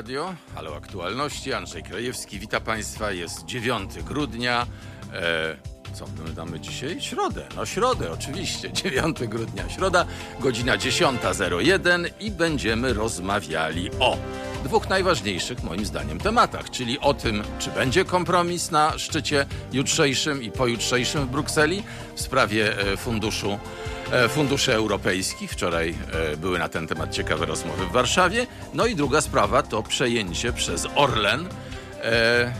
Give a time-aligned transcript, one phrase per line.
[0.00, 4.66] Radio, Halo Aktualności, Andrzej Krajewski, witam Państwa, jest 9 grudnia.
[5.12, 5.56] E,
[5.92, 7.00] co my mamy dzisiaj?
[7.00, 10.06] Środę, no środę oczywiście, 9 grudnia, środa,
[10.38, 14.16] godzina 10.01 i będziemy rozmawiali o
[14.64, 20.50] dwóch najważniejszych moim zdaniem tematach, czyli o tym, czy będzie kompromis na szczycie jutrzejszym i
[20.50, 21.82] pojutrzejszym w Brukseli
[22.14, 23.58] w sprawie e, funduszu
[24.12, 25.50] e, funduszy europejskich.
[25.50, 28.46] Wczoraj e, były na ten temat ciekawe rozmowy w Warszawie.
[28.74, 32.52] No i druga sprawa to przejęcie przez Orlen e, e,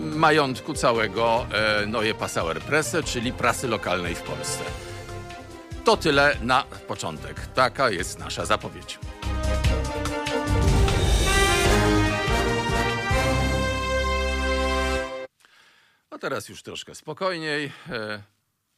[0.00, 4.64] majątku całego e, Neue Passauer Presse, czyli prasy lokalnej w Polsce.
[5.84, 7.40] To tyle na początek.
[7.54, 8.98] Taka jest nasza zapowiedź.
[16.16, 17.72] A teraz już troszkę spokojniej.
[17.90, 18.22] E,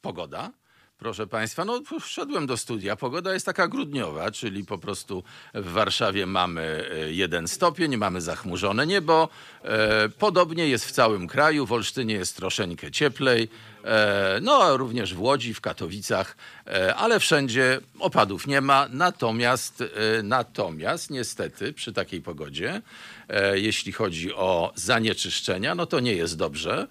[0.01, 0.51] pogoda.
[0.97, 2.95] Proszę Państwa, no wszedłem do studia.
[2.95, 8.87] Pogoda jest taka grudniowa, czyli po prostu w Warszawie mamy e, jeden stopień, mamy zachmurzone
[8.87, 9.29] niebo.
[9.63, 11.65] E, podobnie jest w całym kraju.
[11.65, 13.49] W Olsztynie jest troszeczkę cieplej.
[13.83, 16.37] E, no a również w Łodzi, w Katowicach,
[16.67, 18.87] e, ale wszędzie opadów nie ma.
[18.89, 22.81] Natomiast, e, natomiast niestety przy takiej pogodzie,
[23.29, 26.87] e, jeśli chodzi o zanieczyszczenia, no to nie jest dobrze.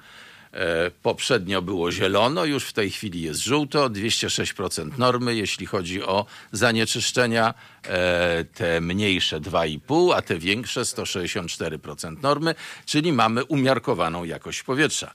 [0.52, 6.26] E, Poprzednio było zielono, już w tej chwili jest żółto, 206% normy, jeśli chodzi o
[6.52, 12.54] zanieczyszczenia, e, te mniejsze 2,5, a te większe 164% normy,
[12.86, 15.14] czyli mamy umiarkowaną jakość powietrza.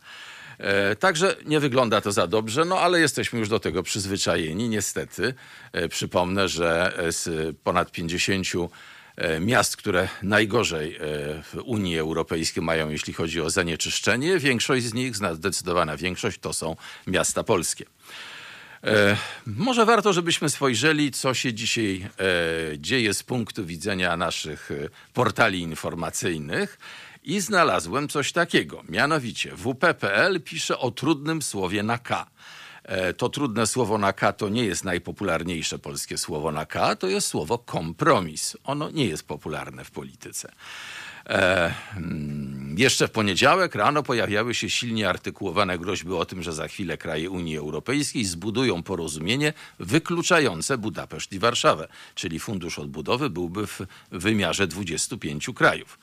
[0.58, 5.34] E, Także nie wygląda to za dobrze, no ale jesteśmy już do tego przyzwyczajeni, niestety.
[5.90, 8.93] Przypomnę, że z ponad 50 e,
[9.42, 11.00] miast, które najgorzej e,
[11.44, 16.76] w Unii Europejskiej mają, jeśli chodzi o zanieczyszczenie, większość z nich, zdecydowana większość, to są
[17.08, 17.86] miasta polskie.
[18.84, 22.10] E, może warto, żebyśmy spojrzeli, co się dzisiaj
[22.74, 26.80] e, dzieje z punktu widzenia naszych e, portali informacyjnych.
[27.24, 28.84] I znalazłem coś takiego.
[28.90, 32.26] Mianowicie WP.pl pisze o trudnym słowie na K.
[32.84, 37.08] E, To trudne słowo na K to nie jest najpopularniejsze polskie słowo na K, to
[37.08, 38.58] jest słowo kompromis.
[38.64, 40.52] Ono nie jest popularne w polityce.
[41.30, 46.68] E, mm, jeszcze w poniedziałek rano pojawiały się silnie artykułowane groźby o tym, że za
[46.68, 53.82] chwilę kraje Unii Europejskiej zbudują porozumienie wykluczające Budapeszt i Warszawę, czyli fundusz odbudowy byłby w
[54.12, 56.00] wymiarze 25 krajów.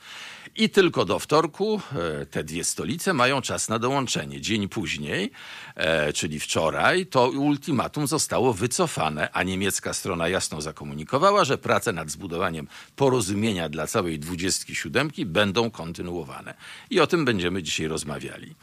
[0.55, 1.81] I tylko do wtorku
[2.21, 4.41] e, te dwie stolice mają czas na dołączenie.
[4.41, 5.31] Dzień później,
[5.75, 12.09] e, czyli wczoraj, to ultimatum zostało wycofane, a niemiecka strona jasno zakomunikowała, że prace nad
[12.09, 16.53] zbudowaniem porozumienia dla całej 27 będą kontynuowane.
[16.89, 18.55] I o tym będziemy dzisiaj rozmawiali.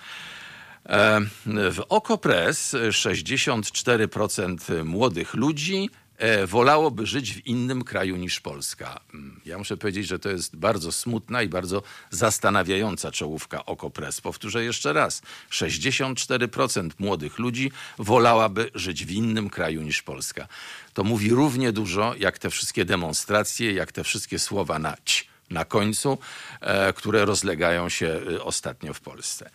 [0.86, 9.00] E, W Okopres 64% młodych ludzi e, wolałoby żyć w innym kraju niż Polska.
[9.14, 14.20] Mm, Ja muszę powiedzieć, że to jest bardzo smutna i bardzo zastanawiająca czołówka Okopres.
[14.20, 15.22] Powtórzę jeszcze raz.
[15.50, 20.48] 64% młodych ludzi wolałaby żyć w innym kraju niż Polska.
[20.94, 25.64] To mówi równie dużo, jak te wszystkie demonstracje, jak te wszystkie słowa na ć na
[25.64, 26.19] końcu,
[26.60, 29.50] e, które rozlegają się e, ostatnio w Polsce.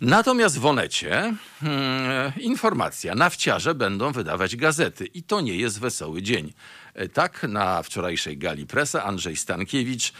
[0.00, 6.52] Natomiast w Onecie hmm, informacja, nafciarze będą wydawać gazety i to nie jest wesoły dzień.
[6.94, 10.12] E, Tak na wczorajszej gali presa Andrzej Stankiewicz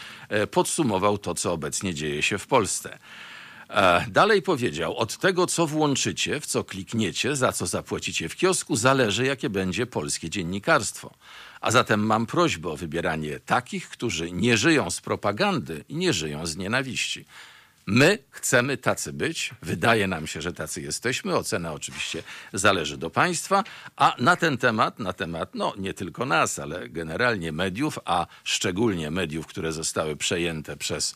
[0.51, 2.97] podsumował to, co obecnie dzieje się w Polsce.
[4.07, 9.25] Dalej powiedział, od tego, co włączycie, w co klikniecie, za co zapłacicie w kiosku, zależy,
[9.25, 11.11] jakie będzie polskie dziennikarstwo.
[11.61, 16.45] A zatem mam prośbę o wybieranie takich, którzy nie żyją z propagandy i nie żyją
[16.45, 17.25] z nienawiści.
[17.91, 19.51] My chcemy tacy być.
[19.61, 21.35] Wydaje nam się, że tacy jesteśmy.
[21.35, 23.63] Ocena oczywiście zależy do państwa.
[23.95, 29.11] A na ten temat, na temat, no nie tylko nas, ale generalnie mediów, a szczególnie
[29.11, 31.15] mediów, które zostały przejęte przez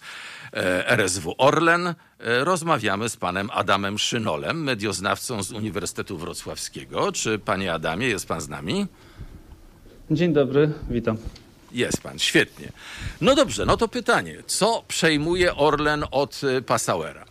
[0.53, 1.95] e, RSW Orlen, e,
[2.43, 7.11] rozmawiamy z panem Adamem Szynolem, medioznawcą z Uniwersytetu Wrocławskiego.
[7.11, 8.87] Czy panie Adamie, jest pan z nami?
[10.13, 11.17] Dzień dobry, witam.
[11.71, 12.71] Jest pan, świetnie.
[13.21, 14.35] No dobrze, no to pytanie.
[14.45, 17.25] Co przejmuje Orlen od y, Passauera?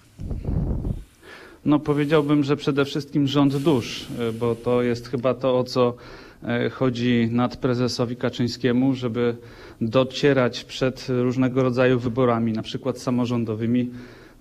[1.64, 5.94] No powiedziałbym, że przede wszystkim rząd dusz, y, bo to jest chyba to, o co
[6.42, 9.36] e, chodzi nad prezesowi Kaczyńskiemu, żeby
[9.80, 13.90] docierać przed różnego rodzaju wyborami, na przykład samorządowymi,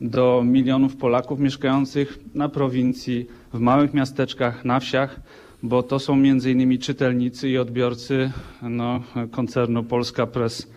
[0.01, 5.19] do milionów Polaków mieszkających na prowincji, w małych miasteczkach, na wsiach,
[5.63, 8.31] bo to są między innymi czytelnicy i odbiorcy
[8.61, 10.67] no, koncernu Polska Press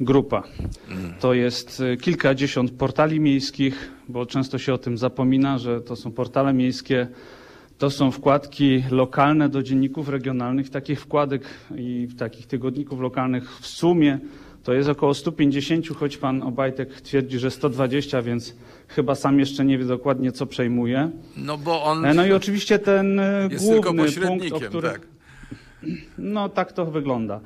[0.00, 0.42] Grupa.
[1.20, 6.12] To jest y, kilkadziesiąt portali miejskich, bo często się o tym zapomina, że to są
[6.12, 7.08] portale miejskie,
[7.78, 10.70] to są wkładki lokalne do dzienników regionalnych.
[10.70, 11.42] Takich wkładek
[11.76, 14.18] i takich tygodników lokalnych w sumie
[14.62, 18.56] to jest około 150, choć pan Obajtek twierdzi, że 120, więc
[18.88, 21.10] chyba sam jeszcze nie wie dokładnie, co przejmuje.
[21.36, 24.68] No bo on E, No i oczywiście ten e, jest tylko główny punkt, o pośrednikiem,
[24.68, 24.92] którym...
[24.92, 25.00] tak.
[26.18, 27.40] No tak to wygląda.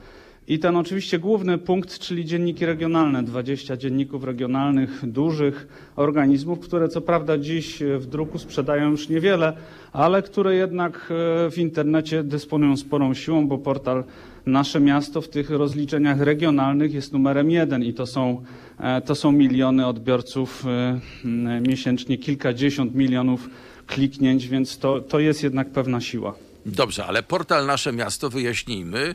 [0.49, 7.01] I ten oczywiście główny punkt, czyli dzienniki regionalne, 20 dzienników regionalnych, dużych organizmów, które co
[7.01, 9.57] prawda dziś e, w druku sprzedają już niewiele,
[9.93, 11.07] ale które jednak
[11.51, 14.05] w internecie dysponują sporą siłą, bo portal
[14.47, 18.45] Nasze Miasto w tych rozliczeniach regionalnych jest numerem jeden i to są,
[18.81, 23.49] e, to są miliony odbiorców e, miesięcznie, kilkadziesiąt milionów
[23.87, 26.35] kliknięć, więc to, to jest jednak pewna siła.
[26.67, 29.15] Dobrze, ale portal Nasze Miasto, wyjaśnijmy,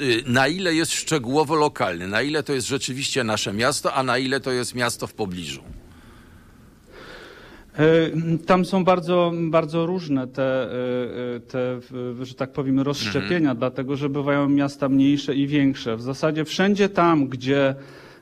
[0.00, 4.18] y, na ile jest szczegółowo lokalny, na ile to jest rzeczywiście nasze miasto, a na
[4.18, 5.62] ile to jest miasto w pobliżu.
[7.78, 11.80] E, Tam są bardzo, bardzo różne te, e, e, te,
[12.22, 15.96] że tak powiem, rozszczepienia, dlatego że bywają miasta mniejsze i większe.
[15.96, 17.74] W zasadzie wszędzie tam, gdzie,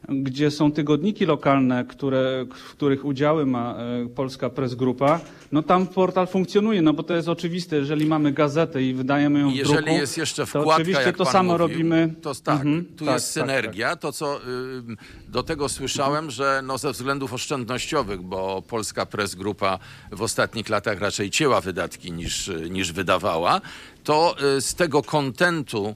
[0.09, 5.21] gdzie są tygodniki lokalne, które, w których udziały ma e, Polska Press Grupa,
[5.53, 9.51] no tam portal funkcjonuje, no bo to jest oczywiste, jeżeli mamy gazetę i wydajemy ją
[9.51, 12.15] w Jeżeli druku, jest jeszcze to wkładka, oczywiście jak to samo mówił, robimy.
[12.23, 13.97] To tak, Mhm, tu tak, jest tak, synergia.
[13.97, 14.97] To, co ym,
[15.29, 19.79] do tego słyszałem, że no ze względów oszczędnościowych, bo Polska Press Grupa
[20.13, 23.61] w ostatnich latach raczej cięła wydatki niż, niż wydawała,
[24.05, 25.95] to y, z tego kontentu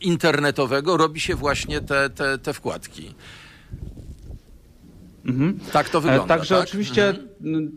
[0.00, 3.14] internetowego robi się właśnie te, te, te wkładki.
[5.72, 6.26] Tak to E, wygląda.
[6.36, 6.64] Także tak?
[6.64, 7.70] oczywiście n-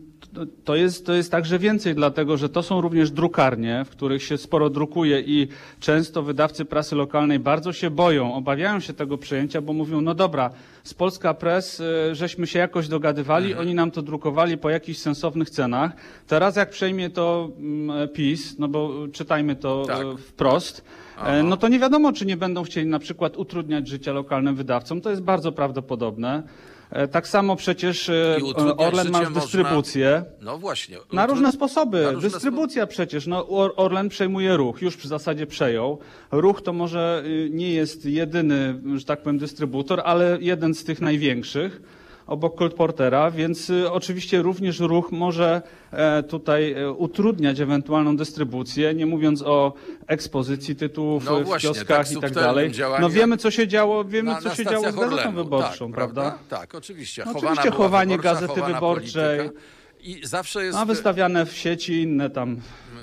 [0.64, 4.38] to- jest, to jest także więcej, dlatego że to są również drukarnie, w których się
[4.38, 5.48] sporo drukuje i
[5.80, 10.50] często wydawcy prasy lokalnej bardzo się boją, obawiają się tego przejęcia, bo mówią, no dobra,
[10.84, 13.66] z Polska Press e, żeśmy się jakoś dogadywali, Mhm.
[13.66, 15.92] oni nam to drukowali po jakichś sensownych cenach.
[16.26, 20.06] Teraz jak przejmie to mm, PiS, no bo czytajmy to Tak.
[20.06, 20.84] e, wprost,
[21.26, 25.00] e, no to nie wiadomo, czy nie będą chcieli na przykład utrudniać życia lokalnym wydawcom.
[25.00, 26.42] To jest bardzo prawdopodobne.
[26.90, 28.36] E, Tak samo przecież e,
[28.76, 30.24] Orlen ma dystrybucję.
[30.40, 30.96] No właśnie.
[31.12, 32.02] Na Utru- różne sposoby.
[32.02, 33.26] na różne Dystrybucja przecież.
[33.26, 35.98] No, Or- Orlen przejmuje ruch, już w zasadzie przejął.
[36.30, 41.00] Ruch to może y, nie jest jedyny, że tak powiem, dystrybutor, ale jeden z tych
[41.00, 41.82] największych
[42.28, 49.06] obok Colportera, więc y, oczywiście również ruch może e, tutaj e, utrudniać ewentualną dystrybucję, nie
[49.06, 49.72] mówiąc o
[50.06, 52.70] ekspozycji tytułów No e, w właśnie, kioskach tak i tak dalej.
[53.00, 55.94] No wiemy, co się działo, wiemy, Na- co na się działo z Gazetą Wyborczą, tak,
[55.94, 56.38] prawda?
[56.48, 57.22] Tak, oczywiście.
[57.26, 59.38] No oczywiście chowanie wyborcza, Gazety Wyborczej.
[59.38, 59.60] polityka.
[60.00, 60.78] I zawsze jest...
[60.78, 62.56] A wystawiane w sieci inne tam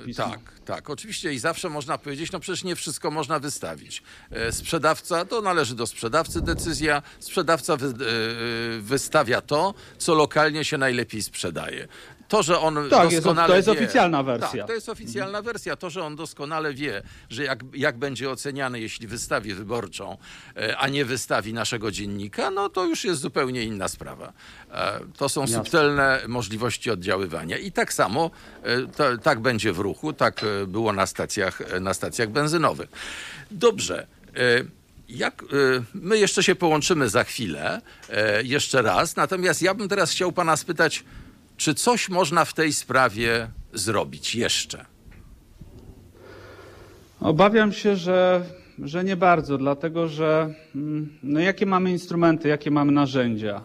[0.05, 0.25] pisma.
[0.25, 4.03] Tak, tak, oczywiście i zawsze można powiedzieć, no przecież nie wszystko można wystawić.
[4.31, 7.91] E, Sprzedawca, to należy do sprzedawcy decyzja, sprzedawca wy, e,
[8.81, 11.87] wystawia to, co lokalnie się najlepiej sprzedaje.
[12.27, 14.57] To, że on Tak, doskonale to jest wie, oficjalna wersja.
[14.63, 15.75] Tak, to jest oficjalna wersja.
[15.75, 20.17] To, że on doskonale wie, że jak, jak będzie oceniany, jeśli wystawi wyborczą,
[20.57, 24.33] e, a nie wystawi naszego dziennika, no to już jest zupełnie inna sprawa.
[24.71, 27.57] E, To są subtelne możliwości oddziaływania.
[27.57, 28.31] I tak samo,
[28.63, 32.89] e, to, tak będzie w ruchu, tak było na stacjach, na stacjach benzynowych.
[33.51, 34.07] Dobrze.
[35.09, 35.45] Jak,
[35.93, 37.81] my jeszcze się połączymy za chwilę,
[38.43, 39.15] jeszcze raz.
[39.15, 41.03] Natomiast ja bym teraz chciał pana spytać,
[41.57, 44.85] czy coś można w tej sprawie zrobić jeszcze?
[47.19, 48.45] Obawiam się, że,
[48.79, 53.61] że nie bardzo, dlatego że mm, no jakie mamy instrumenty, jakie mamy narzędzia?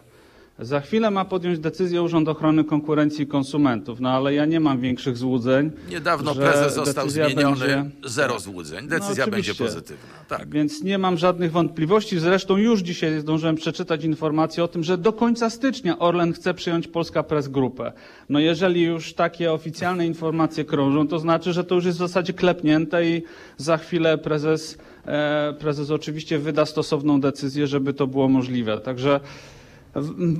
[0.61, 4.79] Za chwilę ma podjąć decyzję Urząd Ochrony Konkurencji i Konsumentów, no ale ja nie mam
[4.79, 5.71] większych złudzeń.
[5.89, 7.59] Niedawno że prezes został zmieniony.
[7.59, 8.87] będzie- Zero złudzeń.
[8.87, 10.09] Decyzja No, będzie pozytywna.
[10.27, 10.49] Tak.
[10.49, 12.19] Więc nie mam żadnych wątpliwości.
[12.19, 16.87] Zresztą już dzisiaj zdążyłem przeczytać informację o tym, że do końca stycznia Orlen chce przyjąć
[16.87, 17.91] Polska Press Grupę.
[18.29, 22.33] No jeżeli już takie oficjalne informacje krążą, to znaczy, że to już jest w zasadzie
[22.33, 23.23] klepnięte i
[23.57, 28.77] za chwilę prezes, e, prezes oczywiście wyda stosowną decyzję, żeby to było możliwe.
[28.77, 29.19] Także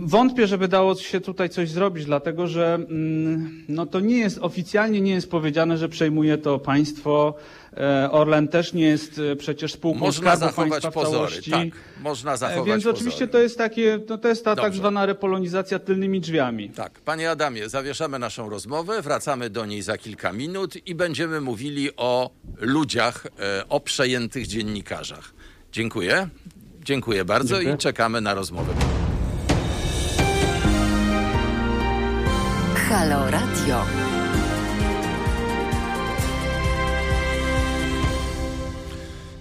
[0.05, 5.01] Wątpię, żeby dało się tutaj coś zrobić, dlatego że mm, no to nie jest oficjalnie
[5.01, 7.33] nie jest powiedziane, że przejmuje to państwo.
[7.77, 11.11] E, Orlen też nie jest e, przecież spółką Można zachować pozory.
[11.11, 11.51] całości.
[11.51, 11.67] Tak,
[12.01, 12.97] można E, zachować Więc pozory.
[12.97, 14.79] oczywiście to jest takie, no to jest ta tak Dobrze.
[14.79, 16.69] zwana repolonizacja tylnymi drzwiami.
[16.69, 21.89] Tak, panie Adamie, zawieszamy naszą rozmowę, wracamy do niej za kilka minut i będziemy mówili
[21.97, 22.29] o
[22.59, 23.27] ludziach,
[23.59, 25.33] e, o przejętych dziennikarzach.
[25.71, 26.27] Dziękuję.
[26.83, 27.75] Dziękuję bardzo Dziękuję.
[27.75, 28.73] i czekamy na rozmowę.
[32.91, 33.85] Halo Radio.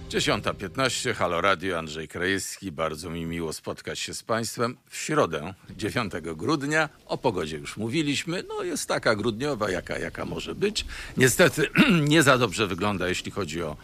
[0.09, 2.71] Dziesiąta piętnaście, Halo Radio, Andrzej Krajewski.
[2.71, 6.89] Bardzo mi miło spotkać się z Państwem w środę, 9 grudnia.
[7.05, 8.43] O pogodzie już mówiliśmy.
[8.47, 10.85] No jest taka grudniowa, jaka, jaka może być.
[11.17, 11.69] Niestety
[12.09, 13.77] nie za dobrze wygląda, jeśli chodzi o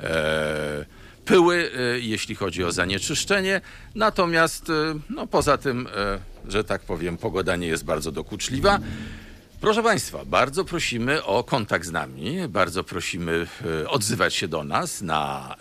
[0.00, 3.60] e, pyły, e, jeśli chodzi o zanieczyszczenie.
[3.94, 4.72] Natomiast e,
[5.10, 8.78] no, poza tym, e, że tak powiem, pogoda nie jest bardzo dokuczliwa.
[9.60, 13.46] Proszę Państwa, bardzo prosimy o kontakt z nami, bardzo prosimy
[13.88, 15.56] odzywać się do nas na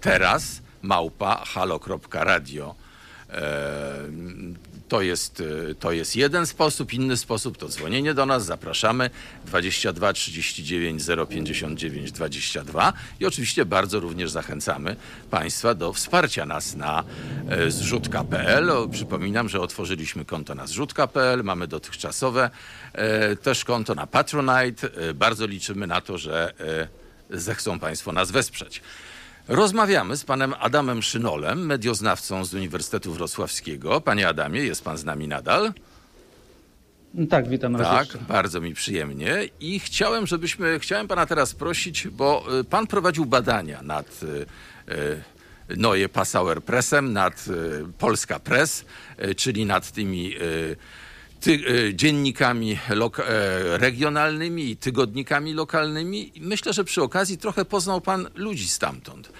[0.00, 2.74] teraz małpa halo.radio.
[4.88, 6.92] To jest, e, to jest jeden sposób.
[6.92, 8.44] Inny sposób to dzwonienie do nas.
[8.44, 9.10] Zapraszamy
[9.46, 14.96] 22 39 059 22 i oczywiście bardzo również zachęcamy
[15.30, 17.04] Państwa do wsparcia nas na
[17.48, 18.70] e, zrzutka.pl.
[18.90, 21.44] Przypominam, że otworzyliśmy konto na zrzutka.pl.
[21.44, 22.50] Mamy dotychczasowe
[22.92, 24.90] e, też konto na Patronite.
[25.14, 26.54] Bardzo liczymy na to, że
[27.30, 28.82] zechcą Państwo nas wesprzeć.
[29.48, 34.00] Rozmawiamy z panem Adamem Szynolem, medioznawcą z Uniwersytetu Wrocławskiego.
[34.00, 35.72] Panie Adamie, jest pan z nami nadal?
[37.30, 38.18] Tak, witam raz Tak, jeszcze.
[38.18, 39.48] bardzo mi przyjemnie.
[39.60, 44.46] I chciałem, żebyśmy, chciałem pana teraz prosić, bo y, pan prowadził badania nad y,
[45.72, 47.44] y, Neue Passauer Pressem, nad
[47.98, 48.84] Polska Press,
[49.36, 50.34] czyli nad tymi
[51.40, 56.32] ty, y, dziennikami e, regionalnymi i tygodnikami lokalnymi.
[56.40, 59.32] Myślę, że przy okazji trochę poznał pan ludzi stamtąd.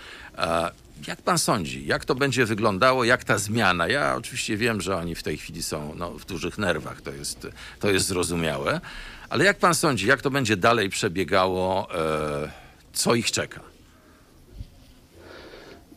[1.06, 3.88] Jak pan sądzi, jak to będzie wyglądało, jak ta zmiana?
[3.88, 7.46] Ja oczywiście wiem, że oni w tej chwili są no, w dużych nerwach, to jest,
[7.80, 8.80] to jest zrozumiałe,
[9.28, 12.50] ale jak pan sądzi, jak to będzie dalej przebiegało, e,
[12.92, 13.60] co ich czeka?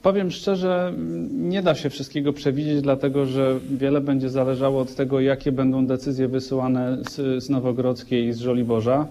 [0.01, 0.93] Powiem szczerze,
[1.31, 6.27] nie da się wszystkiego przewidzieć, dlatego że wiele będzie zależało od tego, jakie będą decyzje
[6.27, 9.07] wysyłane z, z Nowogrodzkiej i z Żoliborza.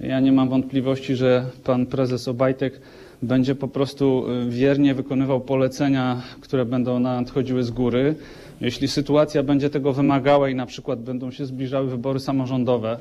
[0.00, 2.80] Ja nie mam wątpliwości, że pan prezes Obajtek
[3.22, 8.14] będzie po prostu y, wiernie wykonywał polecenia, które będą nadchodziły z góry.
[8.60, 12.98] Jeśli sytuacja będzie tego wymagała i na przykład będą się zbliżały wybory samorządowe,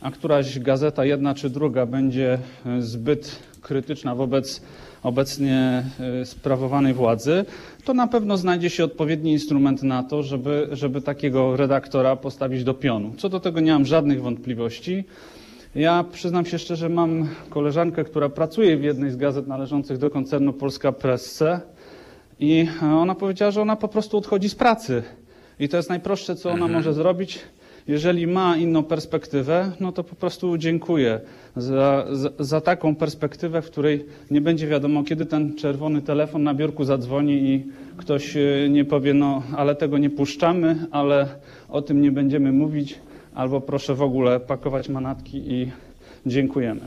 [0.00, 4.62] a któraś gazeta, jedna czy druga, będzie e, zbyt krytyczna wobec
[5.02, 7.44] obecnie e, sprawowanej władzy,
[7.84, 12.74] to na pewno znajdzie się odpowiedni instrument na to, żeby, żeby takiego redaktora postawić do
[12.74, 13.12] pionu.
[13.18, 15.04] Co do tego nie mam żadnych wątpliwości.
[15.74, 20.52] Ja przyznam się szczerze, mam koleżankę, która pracuje w jednej z gazet należących do koncernu
[20.52, 21.60] Polska Presse
[22.40, 25.02] i ona powiedziała, że ona po prostu odchodzi z pracy.
[25.60, 27.38] I to jest najprostsze, co ona może zrobić.
[27.88, 31.20] Jeżeli ma inną perspektywę, no to po prostu dziękuję
[31.56, 36.54] za, za, za taką perspektywę, w której nie będzie wiadomo, kiedy ten czerwony telefon na
[36.54, 41.28] biurku zadzwoni i ktoś e, nie powie, no ale tego nie puszczamy, ale
[41.68, 42.98] o tym nie będziemy mówić,
[43.34, 45.70] albo proszę w ogóle pakować manatki i
[46.26, 46.80] dziękujemy.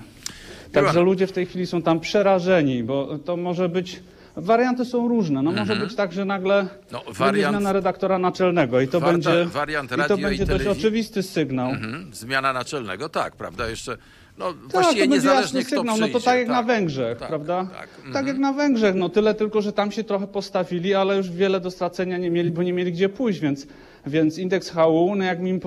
[0.71, 3.99] Także ludzie w tej chwili są tam przerażeni, bo to może być.
[4.37, 5.41] Warianty są różne.
[5.43, 6.79] No może być tak, że nagle Mhm.
[6.91, 10.63] No, wariant- zmiana redaktora naczelnego i to Warta- będzie, wariant i to i będzie dość
[10.63, 10.69] telewizji.
[10.71, 11.69] oczywisty sygnał.
[11.69, 12.09] Mhm.
[12.13, 13.69] Zmiana naczelnego, tak, prawda?
[13.69, 13.97] Jeszcze,
[14.37, 15.95] no Tak, właściwie to będzie niezależnie jasny sygnał.
[15.95, 16.13] przyjdzie.
[16.13, 16.65] No to tak jak na tak.
[16.67, 17.67] Węgrzech, tak, prawda?
[17.79, 17.89] tak.
[17.95, 18.13] Mhm.
[18.13, 21.59] Tak jak na Węgrzech, no tyle tylko, że tam się trochę postawili, ale już wiele
[21.59, 23.67] do stracenia nie mieli, bo nie mieli gdzie pójść, więc,
[24.07, 25.59] więc indeks HU, no jak mi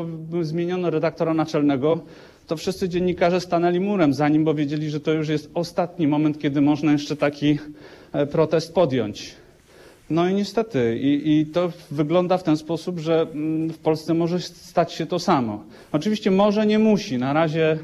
[0.43, 2.01] zmieniono redaktora naczelnego,
[2.47, 6.39] to wszyscy dziennikarze stanęli murem za nim, bo wiedzieli, że to już jest ostatni moment,
[6.39, 7.59] kiedy można jeszcze taki
[8.31, 9.35] protest podjąć.
[10.11, 14.41] No i niestety, i, i to wygląda w ten sposób, że mm, w Polsce może
[14.41, 15.65] stać się to samo.
[15.93, 17.19] Oczywiście może, nie musi.
[17.19, 17.79] Na razie,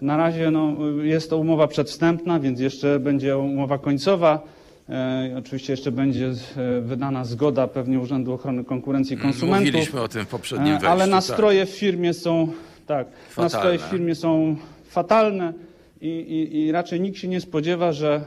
[0.00, 4.42] na razie no, jest to umowa przedwstępna, więc jeszcze będzie umowa końcowa.
[4.88, 9.66] E, oczywiście jeszcze będzie e, wydana zgoda pewnie Urzędu Ochrony Konkurencji i Konsumentów.
[9.66, 10.88] Mówiliśmy o tym w poprzednim E, wejściu.
[10.88, 11.10] Ale tak.
[11.10, 12.48] nastroje w firmie są
[12.86, 13.52] tak, Fatalne.
[13.52, 14.56] nastroje w firmie są
[14.88, 15.52] fatalne
[16.00, 18.24] i, i, i raczej nikt się nie spodziewa, że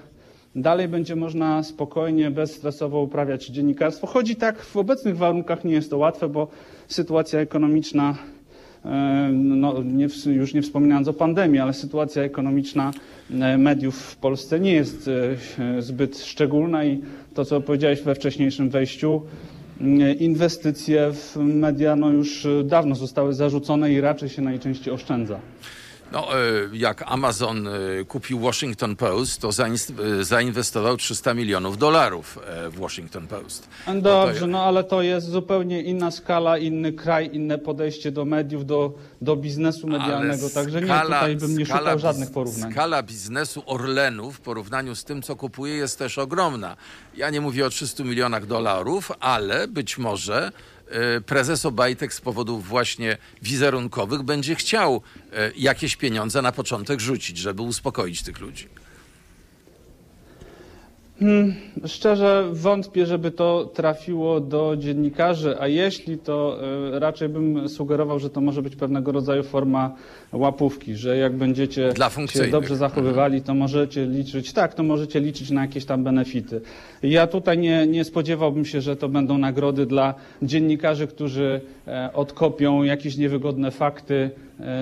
[0.58, 4.08] dalej będzie można spokojnie, bezstresowo uprawiać dziennikarstwo.
[4.08, 6.48] Chodzi tak, w obecnych warunkach nie jest to łatwe, bo
[6.88, 8.16] sytuacja ekonomiczna,
[8.86, 12.92] e, no, nie, już nie wspominając o pandemii, ale sytuacja ekonomiczna
[13.32, 15.10] e, mediów w Polsce nie jest
[15.78, 17.02] e, zbyt szczególna i
[17.34, 19.22] to, co powiedziałeś we wcześniejszym wejściu,
[20.20, 25.40] inwestycje w media no, już dawno zostały zarzucone i raczej się najczęściej oszczędza.
[26.12, 26.38] No, e,
[26.74, 27.72] jak Amazon e,
[28.08, 32.40] kupił Washington Post, to e, zainwestował 300 milionów dolarów
[32.72, 33.68] w Washington Post.
[33.88, 38.26] No Dobrze, je- no ale to jest zupełnie inna skala, inny kraj, inne podejście do
[38.26, 40.44] mediów, do, do biznesu medialnego.
[40.44, 42.72] Ale Także nie, skala- tutaj bym nie skala szukał żadnych porównań.
[42.72, 46.76] Skala biznesu Orlenu w porównaniu z tym, co kupuje, jest też ogromna.
[47.18, 50.52] Ja nie mówię o 300 milionach dolarów, ale być może
[51.26, 55.02] prezes Obajtek z powodów właśnie wizerunkowych będzie chciał
[55.34, 58.68] e, jakieś pieniądze na początek rzucić, żeby uspokoić tych ludzi.
[61.86, 66.60] Szczerze wątpię, żeby to trafiło do dziennikarzy, a jeśli to
[66.96, 69.96] e, raczej bym sugerował, że to może być pewnego rodzaju forma
[70.34, 71.92] łapówki, że jak będziecie
[72.28, 76.62] się dobrze zachowywali, to możecie liczyć, tak, to możecie liczyć na jakieś tam benefity.
[77.04, 82.84] Ja tutaj nie, nie spodziewałbym się, że to będą nagrody dla dziennikarzy, którzy e, odkopią
[82.84, 84.32] jakieś niewygodne fakty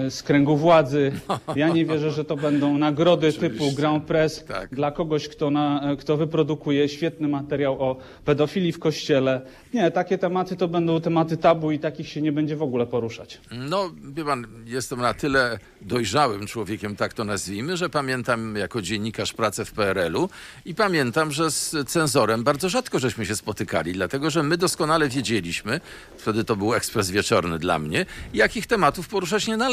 [0.10, 1.12] z kręgu władzy.
[1.56, 3.72] Ja nie wierzę, że to będą nagrody typu.
[3.72, 4.76] Grand Press Tak.
[4.76, 9.42] dla kogoś, kto, na, kto wyprodukuje świetny materiał o pedofilii w kościele.
[9.74, 13.42] Nie, takie tematy to będą tematy tabu i takich się nie będzie w ogóle poruszać.
[13.52, 19.34] No, wie pan, jestem na tyle dojrzałym człowiekiem, tak to nazwijmy, że pamiętam jako dziennikarz
[19.34, 20.30] pracę w PRL-u
[20.66, 25.80] i pamiętam, że z cenzorem bardzo rzadko żeśmy się spotykali, dlatego że my doskonale wiedzieliśmy,
[26.18, 29.65] wtedy to był ekspres wieczorny dla mnie, jakich tematów poruszać nie należy.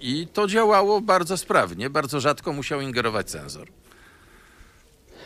[0.00, 3.68] I to działało bardzo sprawnie, bardzo rzadko musiał ingerować cenzor.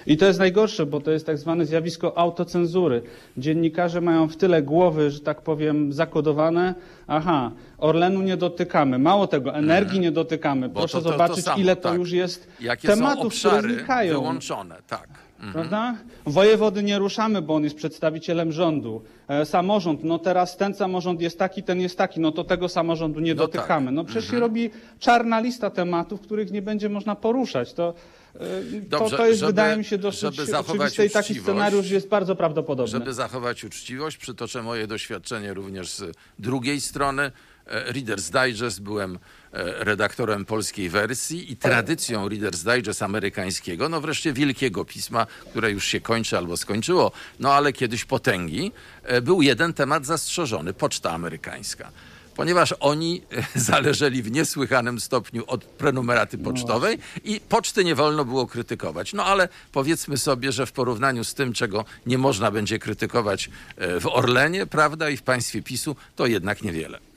[0.06, 3.02] I to jest najgorsze, bo to jest tak zwane zjawisko autocenzury.
[3.36, 6.74] Dziennikarze mają w tyle głowy, że tak powiem, zakodowane.
[7.06, 8.98] Aha, Orlenu nie dotykamy.
[8.98, 10.70] Mało tego, energii nie dotykamy.
[10.70, 11.98] Proszę to- to- to zobaczyć, samo, ile to tak.
[11.98, 14.12] już jest Jakie tematów, są które obszary znikają.
[14.12, 15.08] wyłączone, tak.
[15.38, 15.52] Mhm.
[15.52, 15.96] Prawda?
[16.26, 19.02] Wojewody nie ruszamy, bo on jest przedstawicielem rządu.
[19.28, 23.20] E, samorząd, no teraz ten samorząd jest taki, ten jest taki, no to tego samorządu
[23.20, 23.52] nie No tak.
[23.52, 23.92] dotykamy.
[23.92, 27.72] No przecież się robi czarna lista tematów, których nie będzie można poruszać.
[27.72, 27.94] To,
[28.34, 28.40] e,
[28.80, 32.08] Dobrze, to, to jest, żeby- wydaje mi się, dosyć żeby oczywiste i taki scenariusz jest
[32.08, 32.92] bardzo prawdopodobny.
[32.92, 36.04] Żeby zachować uczciwość, przytoczę moje doświadczenie również z
[36.38, 37.32] drugiej strony.
[37.66, 39.18] E, Reader's Digest, byłem
[39.52, 46.00] redaktorem polskiej wersji i tradycją Reader's Digest amerykańskiego, no wreszcie wielkiego pisma, które już się
[46.00, 51.90] kończy albo skończyło, no ale kiedyś potęgi, e, był jeden temat zastrzeżony, poczta amerykańska.
[52.36, 58.46] Ponieważ oni e, zależeli w niesłychanym stopniu od prenumeraty pocztowej i poczty nie wolno było
[58.46, 59.12] krytykować.
[59.12, 64.00] No ale powiedzmy sobie, że w porównaniu z tym, czego nie można będzie krytykować e,
[64.00, 67.07] w Orlenie, prawda, i w państwie PiSu, to jednak niewiele.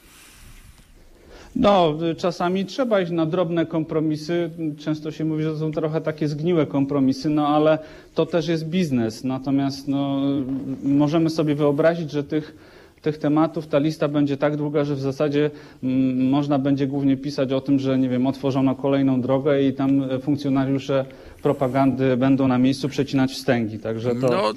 [1.55, 4.49] No, czasami trzeba iść na drobne kompromisy.
[4.77, 7.79] Często się mówi, że to są trochę takie zgniłe kompromisy, no ale
[8.15, 9.23] to też jest biznes.
[9.23, 10.21] Natomiast no,
[10.83, 12.55] możemy sobie wyobrazić, że tych,
[13.01, 15.51] tych tematów, ta lista będzie tak długa, że w zasadzie
[15.83, 20.03] mm, można będzie głównie pisać o tym, że nie wiem, otworzono kolejną drogę i tam
[20.21, 21.05] funkcjonariusze
[21.43, 23.79] propagandy będą na miejscu przecinać wstęgi.
[23.79, 24.27] Także to...
[24.27, 24.53] No,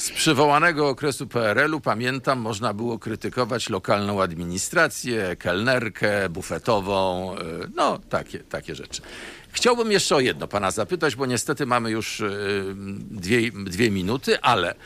[0.00, 7.38] z przywołanego okresu PRL-u pamiętam, można było krytykować lokalną administrację, kelnerkę, bufetową, e,
[7.74, 9.02] no takie, takie rzeczy.
[9.52, 12.30] Chciałbym jeszcze o jedno pana zapytać, bo niestety mamy już e,
[13.10, 14.76] dwie, dwie minuty, ale e,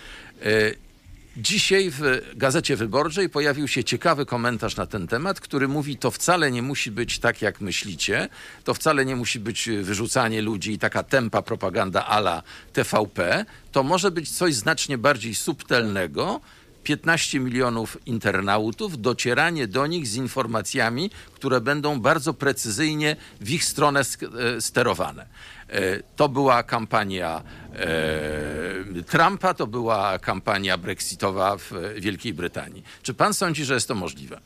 [1.36, 2.00] Dzisiaj w
[2.36, 6.90] Gazecie Wyborczej pojawił się ciekawy komentarz na ten temat, który mówi, to wcale nie musi
[6.90, 8.28] być tak, jak myślicie,
[8.64, 12.42] to wcale nie musi być wyrzucanie ludzi i taka tempa propaganda ala
[12.72, 16.40] TVP, to może być coś znacznie bardziej subtelnego,
[16.84, 24.00] 15 milionów internautów, docieranie do nich z informacjami, które będą bardzo precyzyjnie w ich stronę
[24.00, 25.26] e, sterowane.
[25.68, 27.42] E, To była kampania
[27.76, 32.82] e, Trumpa, to była kampania brexitowa w e, Wielkiej Brytanii.
[33.02, 34.40] Czy pan sądzi, że jest to możliwe?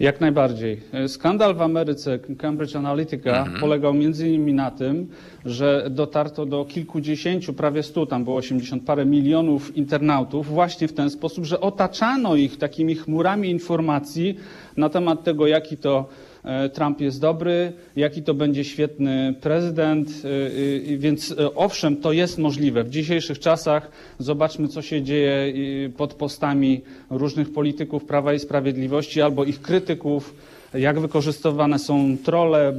[0.00, 0.80] Jak najbardziej.
[1.08, 5.08] Skandal w Ameryce Cambridge Analytica polegał między innymi na tym,
[5.44, 11.10] że dotarto do kilkudziesięciu, prawie stu, tam było 80 parę milionów internautów właśnie w ten
[11.10, 14.38] sposób, że otaczano ich takimi chmurami informacji
[14.76, 16.27] na temat tego, jaki to e,
[16.72, 22.38] Trump jest dobry, jaki to będzie świetny prezydent, e, e, więc e, owszem, to jest
[22.38, 22.84] możliwe.
[22.84, 25.52] W dzisiejszych czasach zobaczmy, co się dzieje
[25.86, 30.34] e, pod postami różnych polityków Prawa i Sprawiedliwości albo ich krytyków,
[30.74, 32.72] jak wykorzystywane są trole,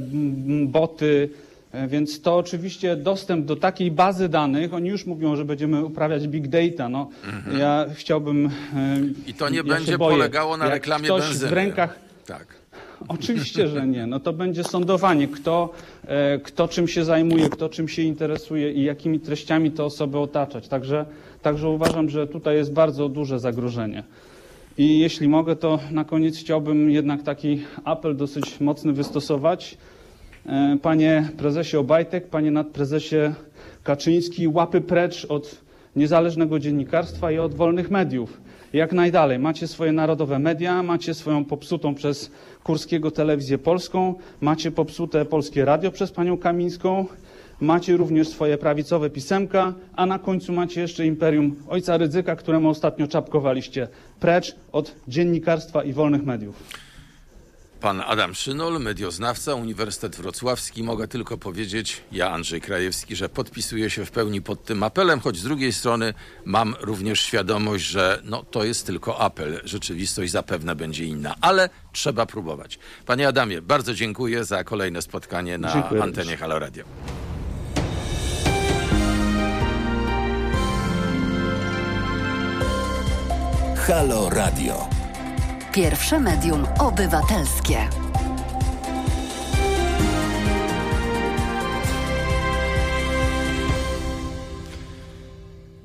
[0.66, 1.28] boty,
[1.72, 6.28] E, Więc to oczywiście dostęp do takiej bazy danych, oni już mówią, że będziemy uprawiać
[6.28, 6.88] big data.
[6.88, 7.10] No,
[7.58, 8.46] Ja chciałbym.
[8.46, 8.50] e,
[9.26, 11.50] I to nie ja będzie polegało na reklamie ktoś benzyny.
[11.50, 11.98] w rękach.
[12.26, 12.46] Tak.
[13.08, 14.06] Oczywiście, że nie.
[14.06, 15.70] No to będzie sądowanie, kto,
[16.06, 20.68] e, kto czym się zajmuje, kto czym się interesuje i jakimi treściami te osoby otaczać.
[20.68, 21.06] Także,
[21.42, 24.02] także uważam, że tutaj jest bardzo duże zagrożenie.
[24.78, 29.78] I jeśli mogę, to na koniec chciałbym jednak taki apel dosyć mocny wystosować.
[30.46, 33.34] E, Panie prezesie Obajtek, panie nadprezesie
[33.82, 35.60] Kaczyński, łapy precz od
[35.96, 38.40] niezależnego dziennikarstwa i od wolnych mediów.
[38.72, 39.38] Jak najdalej.
[39.38, 42.30] Macie swoje narodowe media, macie swoją popsutą przez
[42.64, 47.06] Kurskiego telewizję polską, macie popsute polskie radio przez panią Kamińską,
[47.60, 53.08] macie również swoje prawicowe pisemka, a na końcu macie jeszcze imperium ojca Rydzyka, któremu ostatnio
[53.08, 53.88] czapkowaliście.
[54.20, 56.62] Precz od dziennikarstwa i wolnych mediów.
[57.80, 60.82] Pan Adam Szynol, medioznawca, Uniwersytet Wrocławski.
[60.82, 65.36] Mogę tylko powiedzieć, ja Andrzej Krajewski, że podpisuję się w pełni pod tym apelem, choć
[65.38, 66.14] z drugiej strony
[66.44, 69.60] mam również świadomość, że no, to jest tylko apel.
[69.64, 72.78] Rzeczywistość zapewne będzie inna, ale trzeba próbować.
[73.06, 76.84] Panie Adamie, bardzo dziękuję za kolejne spotkanie na Dziękuję antenie Halo Radio.
[83.76, 85.00] Halo Radio.
[85.72, 87.88] Pierwsze medium obywatelskie.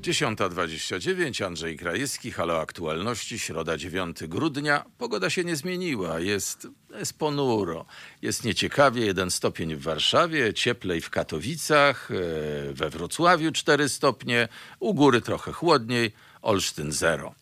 [0.02, 4.84] Dziesiąta dwadzieścia dziewięć, Andrzej Krajewski, Halo Aktualności, środa 9 grudnia.
[4.98, 6.68] Pogoda się nie zmieniła, jest,
[6.98, 7.86] jest ponuro,
[8.22, 14.48] jest nieciekawie, jeden stopień w Warszawie, cieplej w Katowicach, e, we Wrocławiu 4 stopnie,
[14.80, 17.34] u góry trochę chłodniej, Olsztyn 0.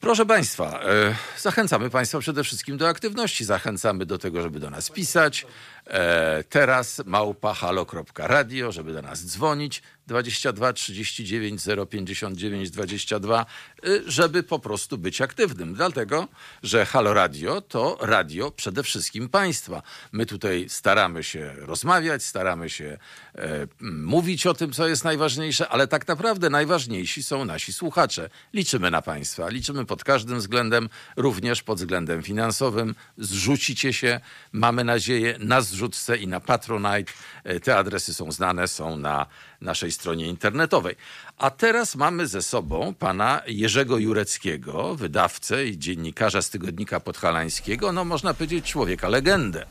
[0.00, 3.44] Proszę Państwa, e, zachęcamy Państwa przede wszystkim do aktywności.
[3.44, 5.46] Zachęcamy do tego, żeby do nas pisać.
[5.86, 9.82] E, teraz małpa halo.radio, żeby do nas dzwonić.
[10.06, 13.46] 22 39 059 22,
[13.86, 15.74] y, żeby po prostu być aktywnym.
[15.74, 16.28] Dlatego,
[16.62, 19.82] że Halo Radio to radio przede wszystkim państwa.
[20.12, 22.98] My tutaj staramy się rozmawiać, staramy się
[23.34, 28.30] e, mówić o tym, co jest najważniejsze, ale tak naprawdę najważniejsi są nasi słuchacze.
[28.52, 32.94] Liczymy na państwa, liczymy pod każdym względem, również pod względem finansowym.
[33.18, 34.20] Zrzucicie się,
[34.52, 37.12] mamy nadzieję, na zrzutce i na Patronite.
[37.44, 39.26] E, Te adresy są znane, są na
[39.60, 40.96] naszej stronie internetowej.
[41.38, 48.04] A teraz mamy ze sobą pana Jerzego Jureckiego, wydawcę i dziennikarza z tygodnika podhalańskiego, no
[48.04, 49.66] można powiedzieć człowieka legendę.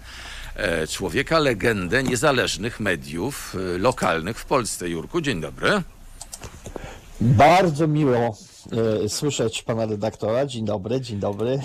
[0.56, 4.90] E, Człowieka legendę niezależnych mediów e, lokalnych w Polsce.
[4.90, 5.82] Jurku, dzień dobry.
[7.22, 8.38] Bardzo miło
[9.08, 10.46] słyszeć pana redaktora.
[10.46, 11.60] Dzień dobry, dzień dobry.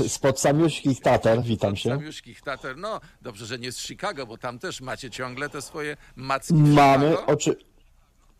[0.00, 0.08] No.
[0.08, 1.90] Spod samiuszkich Tatar, witam się.
[1.90, 2.76] Samiuszkich Tater.
[2.76, 7.26] No dobrze, że nie z Chicago, bo tam też macie ciągle te swoje macki Mamy,
[7.26, 7.56] oczy...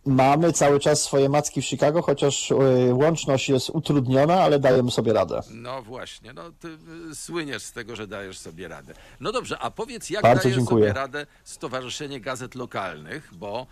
[0.07, 2.55] Mamy cały czas swoje macki w Chicago, chociaż e,
[2.95, 5.41] łączność jest utrudniona, ale dajemy sobie radę.
[5.51, 6.69] No właśnie, no ty
[7.11, 8.95] y, słyniesz z tego, że dajesz sobie radę.
[9.21, 10.85] No dobrze, a powiedz, jak Bardzo dajesz dziękuję.
[10.85, 13.67] sobie radę Stowarzyszenie Gazet Lokalnych, bo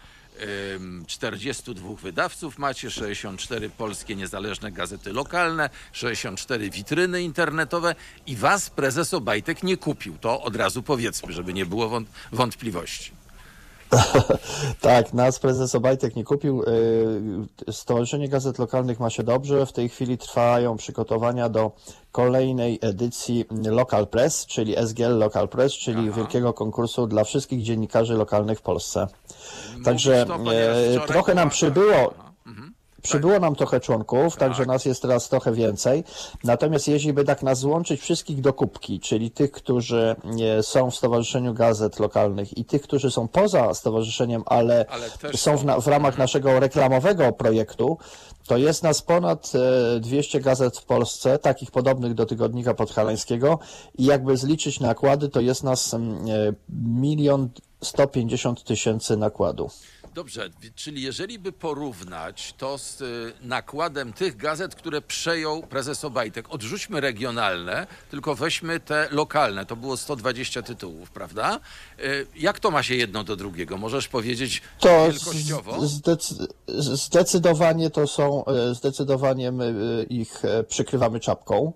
[1.07, 7.95] 42 wydawców macie, 64 polskie niezależne gazety lokalne, 64 witryny internetowe
[8.27, 10.19] i was prezes Obajtek nie kupił.
[10.21, 13.24] To od razu powiedzmy, żeby nie było wąt- wątpliwości.
[14.81, 16.63] Tak, nas prezes Obajtek nie kupił.
[17.69, 19.67] E, Stowarzyszenie Gazet Lokalnych ma się dobrze.
[19.67, 21.73] W tej chwili trwają przygotowania do
[22.13, 28.59] kolejnej edycji Local Press, czyli SGL Local Press, czyli wielkiego konkursu dla wszystkich dziennikarzy lokalnych
[28.59, 29.07] w Polsce.
[29.85, 32.15] Także Mówisz to, ponieważ e, wczoraj trochę nam przybyło.
[33.05, 33.21] Mhm.
[33.21, 36.05] Przybyło nam trochę członków, także nas jest teraz trochę więcej.
[36.45, 40.17] Natomiast jeśli by tak nas złączyć wszystkich do kubki, czyli tych, którzy
[40.59, 45.57] e, są w Stowarzyszeniu Gazet Lokalnych i tych, którzy są poza stowarzyszeniem, ale, Ale są
[45.57, 47.99] w, na, w ramach naszego reklamowego projektu,
[48.47, 49.53] to jest nas ponad
[49.97, 53.59] e, 200 gazet w Polsce, takich podobnych do Tygodnika Podhalańskiego
[53.99, 56.53] i jakby zliczyć nakłady, to jest nas mm, e,
[57.01, 57.49] milion
[57.83, 59.71] 150 tysięcy nakładu.
[60.15, 66.47] Dobrze, czyli jeżeli by porównać to z y, nakładem tych gazet, które przejął prezes Obajtek,
[66.51, 71.61] odrzućmy regionalne, tylko weźmy te lokalne, to było 120 tytułów, prawda?
[72.01, 73.79] Y, jak to ma się jedno do drugiego?
[73.79, 75.79] Możesz powiedzieć To wielkościowo?
[75.87, 79.75] zdecy- zdecydowanie to są, e, zdecydowanie my
[80.11, 81.73] ich przykrywamy czapką.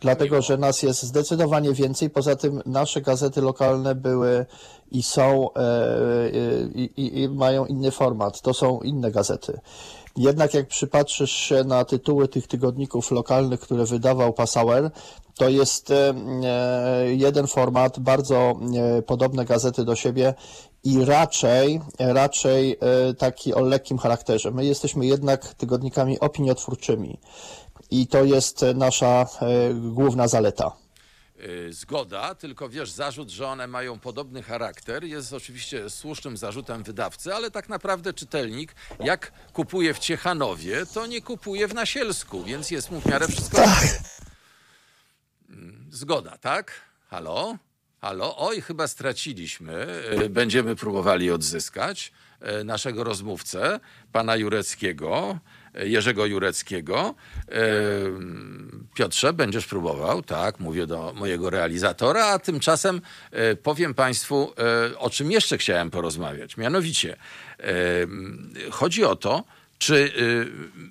[0.00, 2.10] Dlatego, że nas jest zdecydowanie więcej.
[2.10, 4.46] Poza tym nasze gazety lokalne były
[4.90, 6.30] i są e, e,
[6.96, 8.40] i, mają inny format.
[8.40, 9.60] To są inne gazety.
[10.16, 14.90] Jednak jak przypatrzysz się na tytuły tych tygodników lokalnych, które wydawał Passauer,
[15.34, 16.14] to jest e,
[17.14, 18.60] jeden format, bardzo
[19.06, 20.34] podobne gazety do siebie
[20.84, 22.78] i raczej, raczej
[23.18, 24.50] taki o lekkim charakterze.
[24.50, 27.18] My jesteśmy jednak tygodnikami opiniotwórczymi.
[27.90, 29.06] I to jest e, nasza
[29.40, 30.72] e, główna zaleta.
[31.40, 37.34] Y, Zgoda, tylko wiesz, zarzut, że one mają podobny charakter jest oczywiście słusznym zarzutem wydawcy,
[37.34, 42.90] ale tak naprawdę czytelnik, jak kupuje w Ciechanowie, to nie kupuje w Nasielsku, więc jest
[42.90, 43.64] mu w miarę wszystko.
[45.50, 46.72] Mm, Zgoda, tak?
[47.08, 47.56] Halo?
[48.00, 48.36] Halo?
[48.38, 49.86] Oj, chyba straciliśmy.
[50.30, 52.12] Będziemy próbowali odzyskać
[52.64, 53.80] naszego rozmówcę,
[54.12, 55.38] pana Jureckiego,
[55.84, 57.14] Jerzego Jureckiego.
[57.48, 57.54] Y,
[58.94, 63.00] Piotrze, będziesz próbował, tak, mówię do mojego realizatora, a tymczasem
[63.52, 64.52] y, powiem państwu,
[64.92, 66.56] y, o czym jeszcze chciałem porozmawiać.
[66.56, 67.16] Mianowicie,
[68.70, 69.44] chodzi o to,
[69.78, 70.46] Czy y,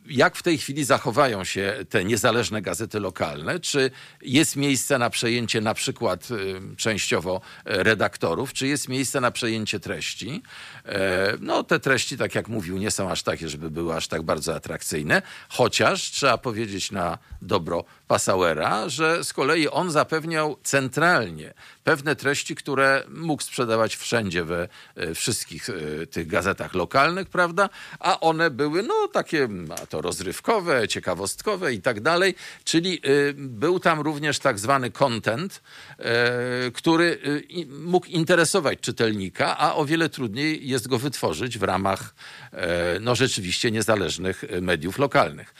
[0.07, 3.59] jak w tej chwili zachowają się te niezależne gazety lokalne?
[3.59, 8.53] Czy jest miejsce na przejęcie na przykład y, częściowo e, redaktorów?
[8.53, 10.43] Czy jest miejsce na przejęcie treści?
[10.85, 14.21] E, No te treści, tak jak mówił, nie są aż takie, żeby były aż tak
[14.21, 22.15] bardzo atrakcyjne, chociaż trzeba powiedzieć na dobro Passauera, że z kolei on zapewniał centralnie pewne
[22.15, 25.69] treści, które mógł sprzedawać wszędzie we e, wszystkich
[26.11, 27.69] tych gazetach lokalnych, prawda?
[27.99, 29.47] A one były no takie
[29.81, 32.99] a to rozrywkowe, ciekawostkowe i tak dalej, czyli e,
[33.33, 35.61] był tam również tak zwany content,
[35.99, 42.15] e, który i- mógł interesować czytelnika, a o wiele trudniej jest go wytworzyć w ramach
[42.51, 45.53] e, no rzeczywiście niezależnych e, mediów lokalnych.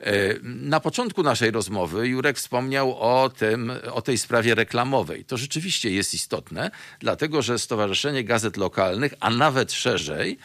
[0.00, 5.24] E, Na początku naszej rozmowy Jurek wspomniał o, tym, o tej sprawie reklamowej.
[5.24, 10.38] To rzeczywiście jest istotne, dlatego że Stowarzyszenie Gazet Lokalnych, a nawet szerzej,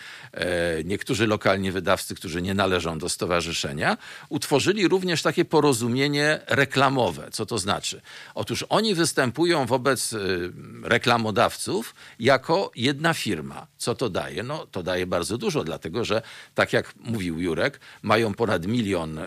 [0.86, 3.98] niektórzy lokalni wydawcy, którzy nie należą do stowarzyszenia,
[4.30, 7.28] utworzyli również takie porozumienie reklamowe.
[7.32, 8.02] Co to znaczy?
[8.36, 10.18] Otóż oni występują wobec e,
[10.84, 13.68] reklamodawców jako jedna firma.
[13.78, 14.44] Co to daje?
[14.44, 16.22] No, to daje bardzo dużo, dlatego że,
[16.56, 19.24] tak jak mówił Jurek, mają ponad milion e,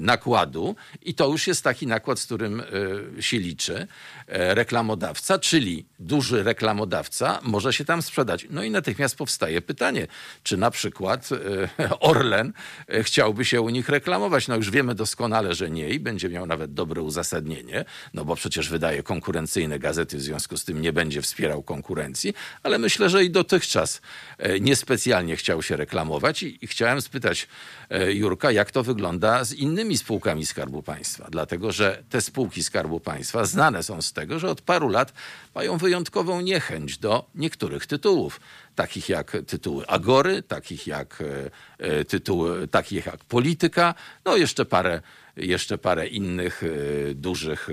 [0.00, 3.86] nakładu i to już jest taki nakład, z którym e, się liczy e,
[4.26, 8.46] reklamodawca, czyli duży reklamodawca może się tam sprzedać.
[8.50, 10.06] No i natychmiast powstaje pytanie,
[10.42, 11.28] czy na przykład
[11.78, 12.52] e, Orlen
[12.88, 14.48] e, chciałby się u nich reklamować.
[14.48, 18.68] No już wiemy doskonale, że nie i będzie miał nawet dobre uzasadnienie, no bo przecież
[18.68, 23.30] wydaje konkurencyjne gazety, w związku z tym nie będzie wspierał konkurencji, ale myślę, że i
[23.30, 24.00] dotychczas
[24.38, 27.48] e, niespecjalnie chciał się reklamować i, chciałem spytać
[27.90, 33.00] e, Jurka, jak to wygląda z innymi spółkami Skarbu Państwa, dlatego że te spółki Skarbu
[33.00, 35.12] Państwa znane są z tego, że od paru lat
[35.54, 38.40] mają wyjątkową niechęć do niektórych tytułów,
[38.74, 43.94] takich jak tytuły Agory, takich jak e, e, tytuły, takich jak Polityka,
[44.24, 45.00] no jeszcze parę,
[45.36, 47.68] jeszcze parę innych e, dużych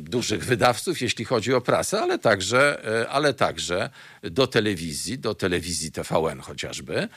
[0.00, 3.90] dużych wydawców, jeśli chodzi o prasę, ale także, ale także
[4.22, 7.08] do telewizji, do telewizji TVN chociażby.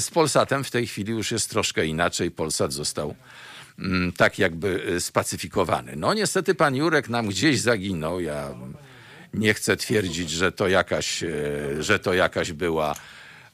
[0.00, 2.30] Z Polsatem w tej chwili już jest troszkę inaczej.
[2.30, 3.14] Polsat został
[4.16, 5.92] tak jakby e, spacyfikowany.
[5.96, 8.20] No niestety pan Jurek nam gdzieś zaginął.
[8.20, 8.54] Ja
[9.34, 11.28] nie chcę twierdzić, że to jakaś, e,
[11.80, 12.94] że to jakaś była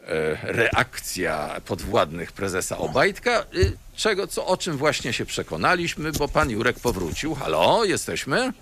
[0.00, 6.50] e, reakcja podwładnych prezesa Obajtka, y, czego, co, o czym właśnie się przekonaliśmy, bo pan
[6.50, 7.34] Jurek powrócił.
[7.34, 8.52] Halo, jesteśmy?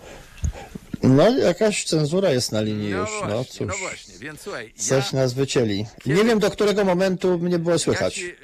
[1.03, 3.67] No, jakaś cenzura jest na linii już, no właśnie, cóż.
[3.69, 5.87] no właśnie, więc słuchaj, ja, Coś nas wycięli.
[6.07, 8.15] Nie wiem, do którego momentu mnie było ja, słychać.
[8.15, 8.35] ci, y,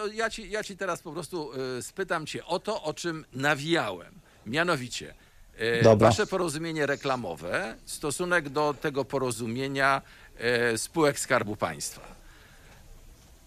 [0.00, 3.24] to, ja, ci, ja ci teraz po prostu y, spytam cię o to, o czym
[3.32, 4.14] nawijałem.
[4.46, 5.14] Mianowicie,
[5.60, 6.08] y, Dobra.
[6.08, 10.02] wasze porozumienie reklamowe, stosunek do tego porozumienia
[10.74, 12.00] y, spółek Skarbu Państwa.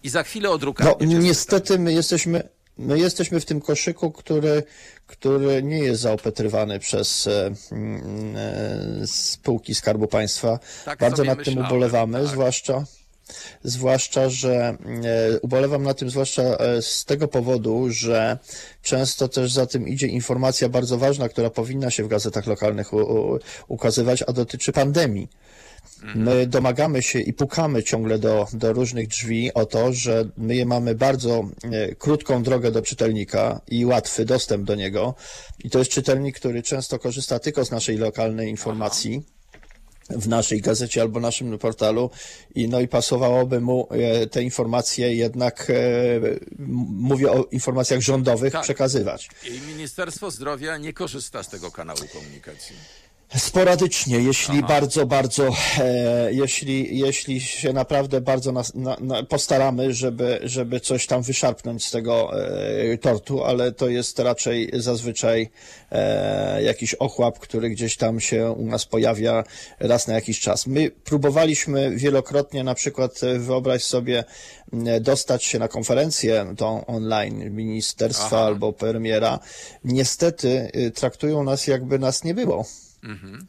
[0.02, 4.12] I za chwilę o No, drukarnię cię niestety my jesteśmy, my jesteśmy w tym koszyku,
[4.12, 4.62] który,
[5.06, 10.58] który nie jest zaopatrywany przez e, mm, e, spółki Skarbu Państwa.
[10.84, 12.28] Tak Bardzo nad tym myślałem, ubolewamy, tak.
[12.28, 12.84] zwłaszcza.
[13.64, 18.38] Zwłaszcza, że e, ubolewam na tym, zwłaszcza e, z tego powodu, że
[18.82, 22.90] często też za tym idzie informacja bardzo ważna, która powinna się w gazetach lokalnych
[23.68, 25.28] ukazywać, a dotyczy pandemii.
[26.14, 30.66] My domagamy się i pukamy ciągle do, do różnych drzwi o to, że my je
[30.66, 35.14] mamy bardzo e, krótką drogę do czytelnika i łatwy dostęp do niego.
[35.64, 39.22] I to jest czytelnik, który często korzysta tylko z naszej lokalnej informacji.
[40.10, 42.10] W naszej gazecie albo naszym portalu
[42.54, 45.74] i no i pasowałoby mu e, te informacje jednak, e,
[46.88, 48.62] mówię o informacjach rządowych, Tak.
[48.62, 49.28] przekazywać.
[49.44, 52.76] I Ministerstwo Zdrowia nie korzysta z tego kanału komunikacji.
[53.36, 60.40] Sporadycznie, jeśli bardzo, bardzo, e, jeśli, jeśli się naprawdę bardzo nas, na, na, postaramy, żeby,
[60.42, 62.30] żeby coś tam wyszarpnąć z tego
[62.92, 65.50] e, tortu, ale to jest raczej zazwyczaj
[65.90, 69.44] e, jakiś ochłap, który gdzieś tam się u nas pojawia
[69.80, 70.66] raz na jakiś czas.
[70.66, 74.24] My próbowaliśmy wielokrotnie, na przykład e, wyobraź sobie,
[75.00, 78.44] dostać się na konferencję tą online ministerstwa Aha.
[78.44, 79.38] albo premiera.
[79.84, 82.64] Niestety y, traktują nas jakby nas nie było.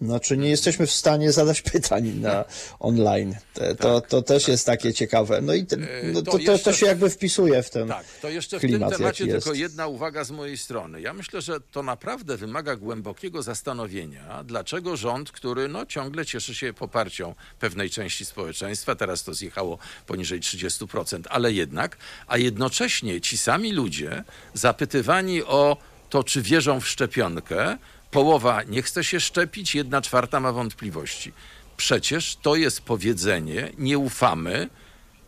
[0.02, 2.46] Znaczy nie jesteśmy w stanie zadać pytań na
[2.80, 3.36] online.
[3.54, 5.42] Te- To, to też jest takie ciekawe.
[5.42, 5.78] No i te,
[6.14, 8.90] no to to, jeszcze- to się jakby wpisuje w ten Tak, to jeszcze w klimat,
[8.90, 11.02] tym temacie tylko jedna uwaga z mojej strony.
[11.02, 16.74] Ja myślę, że to naprawdę wymaga głębokiego zastanowienia, dlaczego rząd, który no, ciągle cieszy się
[16.74, 23.72] poparcią pewnej części społeczeństwa, teraz to zjechało poniżej 30%, ale jednak, a jednocześnie ci sami
[23.74, 25.78] ludzie zapytywani o
[26.10, 27.78] to, czy wierzą w szczepionkę,
[28.16, 31.32] połowa nie chce się szczepić, jedna czwarta ma wątpliwości.
[31.78, 34.70] Przecież to jest powiedzenie, nie ufamy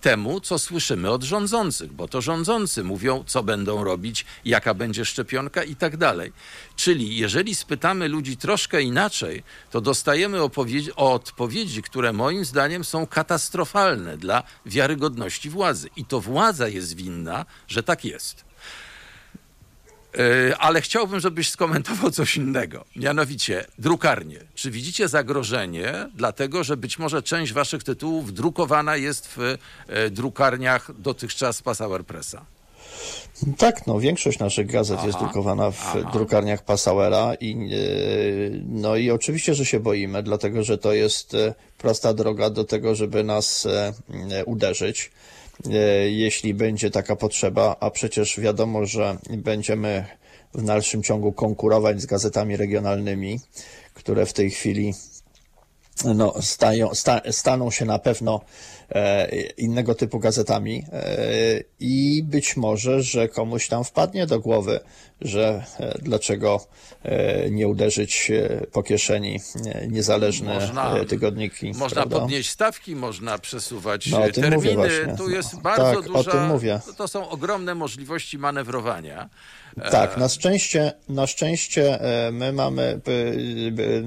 [0.01, 5.63] temu, co słyszymy od rządzących, bo to rządzący mówią, co będą robić, jaka będzie szczepionka
[5.63, 6.31] i tak dalej.
[6.75, 14.17] Czyli jeżeli spytamy ludzi troszkę inaczej, to dostajemy opowiedzi- odpowiedzi, które moim zdaniem są katastrofalne
[14.17, 15.89] dla wiarygodności władzy.
[15.95, 18.46] I to władza jest winna, że tak jest.
[20.17, 22.85] Yy, Ale chciałbym, żebyś skomentował coś innego.
[22.95, 24.39] Mianowicie drukarnie.
[24.55, 30.91] Czy widzicie zagrożenie, dlatego że być może część waszych tytułów drukowana jest w e, drukarniach
[30.99, 32.45] dotychczas Passauer Pressa?
[33.57, 37.57] Tak, no większość naszych gazet jest drukowana w drukarniach Passauera i e,
[38.65, 42.95] no i oczywiście, że się boimy, dlatego że to jest e, prosta droga do tego,
[42.95, 43.93] żeby nas e,
[44.31, 45.36] e, uderzyć, e,
[46.09, 50.05] jeśli będzie taka potrzeba, a przecież wiadomo, że będziemy
[50.53, 53.39] w dalszym ciągu konkurować z gazetami regionalnymi,
[53.93, 54.93] które w tej chwili
[56.05, 58.76] no, stają, sta, staną się na pewno e,
[59.57, 64.79] innego typu gazetami e, i być może, że komuś tam wpadnie do głowy,
[65.21, 66.65] że e, dlaczego
[67.03, 71.71] e, nie uderzyć e, po kieszeni e, niezależne Można- e, tygodniki.
[71.75, 72.19] Można prawda?
[72.19, 75.17] podnieść stawki, można przesuwać No, o e, tym mówię terminy.
[75.17, 76.81] Tu jest No, bardzo tak, duża.
[76.97, 79.29] to są ogromne możliwości manewrowania.
[79.91, 84.03] Tak, na szczęście, na szczęście e, my mamy, by- by-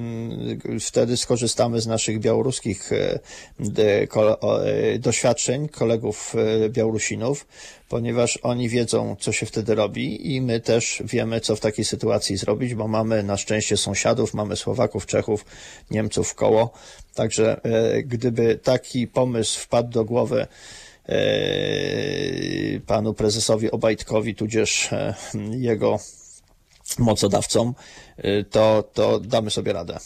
[0.80, 3.18] wtedy skorzystamy z naszych białoruskich e,
[3.58, 7.46] e, doświadczeń kolegów e, Białorusinów,
[7.88, 12.36] ponieważ oni wiedzą, co się wtedy robi i my też wiemy, co w takiej sytuacji
[12.36, 15.44] zrobić, bo mamy na szczęście sąsiadów, mamy Słowaków, Czechów,
[15.90, 16.72] Niemców koło.
[17.14, 20.46] Także e, gdyby taki pomysł wpadł do głowy e,
[22.86, 25.14] panu prezesowi Obajtkowi, tudzież e,
[25.50, 25.98] jego
[26.98, 27.74] mocodawcom,
[28.16, 29.98] e, to, to damy sobie radę.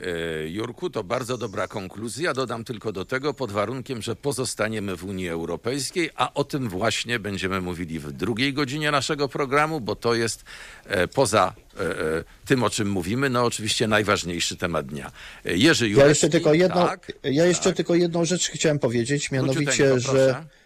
[0.00, 2.34] E, Jurku, to bardzo dobra konkluzja.
[2.34, 7.18] Dodam tylko do tego pod warunkiem, że pozostaniemy w Unii Europejskiej, a o tym właśnie
[7.18, 10.44] będziemy mówili w drugiej godzinie naszego programu, bo to jest
[10.86, 11.84] e, poza e,
[12.46, 15.12] tym, o czym mówimy, no oczywiście najważniejszy temat dnia.
[15.44, 16.00] Jerzy Jurecki.
[16.00, 20.59] Ja jeszcze tylko jedną, tak, ja jeszcze tylko jedną rzecz chciałem powiedzieć, mianowicie, że proszę.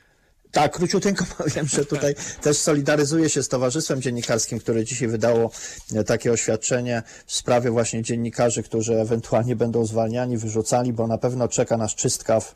[0.54, 5.50] Tak, króciuteńko powiem, że tutaj też solidaryzuję się z Towarzystwem Dziennikarskim, które dzisiaj wydało
[5.94, 11.48] e, takie oświadczenie w sprawie właśnie dziennikarzy, którzy ewentualnie będą zwalniani, wyrzucani, bo na pewno
[11.48, 12.54] czeka nas czystka w,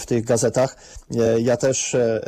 [0.00, 0.76] w tych gazetach.
[1.16, 2.20] E, Ja też e,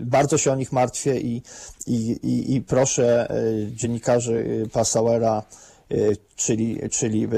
[0.00, 1.42] bardzo się o nich martwię i,
[1.86, 3.28] i, i, i proszę
[3.70, 5.42] dziennikarzy Passauera,
[6.36, 7.28] czyli, czyli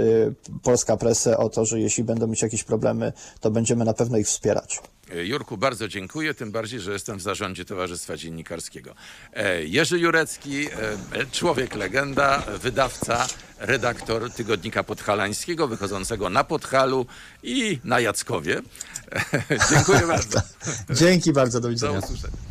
[0.62, 4.26] Polska Presę o to, że jeśli będą mieć jakieś problemy, to będziemy na pewno ich
[4.26, 4.80] wspierać.
[5.14, 8.94] Jurku, bardzo dziękuję, tym bardziej, że jestem w zarządzie Towarzystwa Dziennikarskiego.
[9.32, 13.26] E, Jerzy Jurecki, e, człowiek legenda, wydawca,
[13.58, 17.06] redaktor Tygodnika Podhalańskiego, wychodzącego na Podhalu
[17.42, 18.62] i na Jackowie.
[19.70, 20.40] Dziękuję bardzo.
[21.00, 21.98] Dzięki bardzo, do Do widzenia.
[21.98, 22.49] usłyszenia.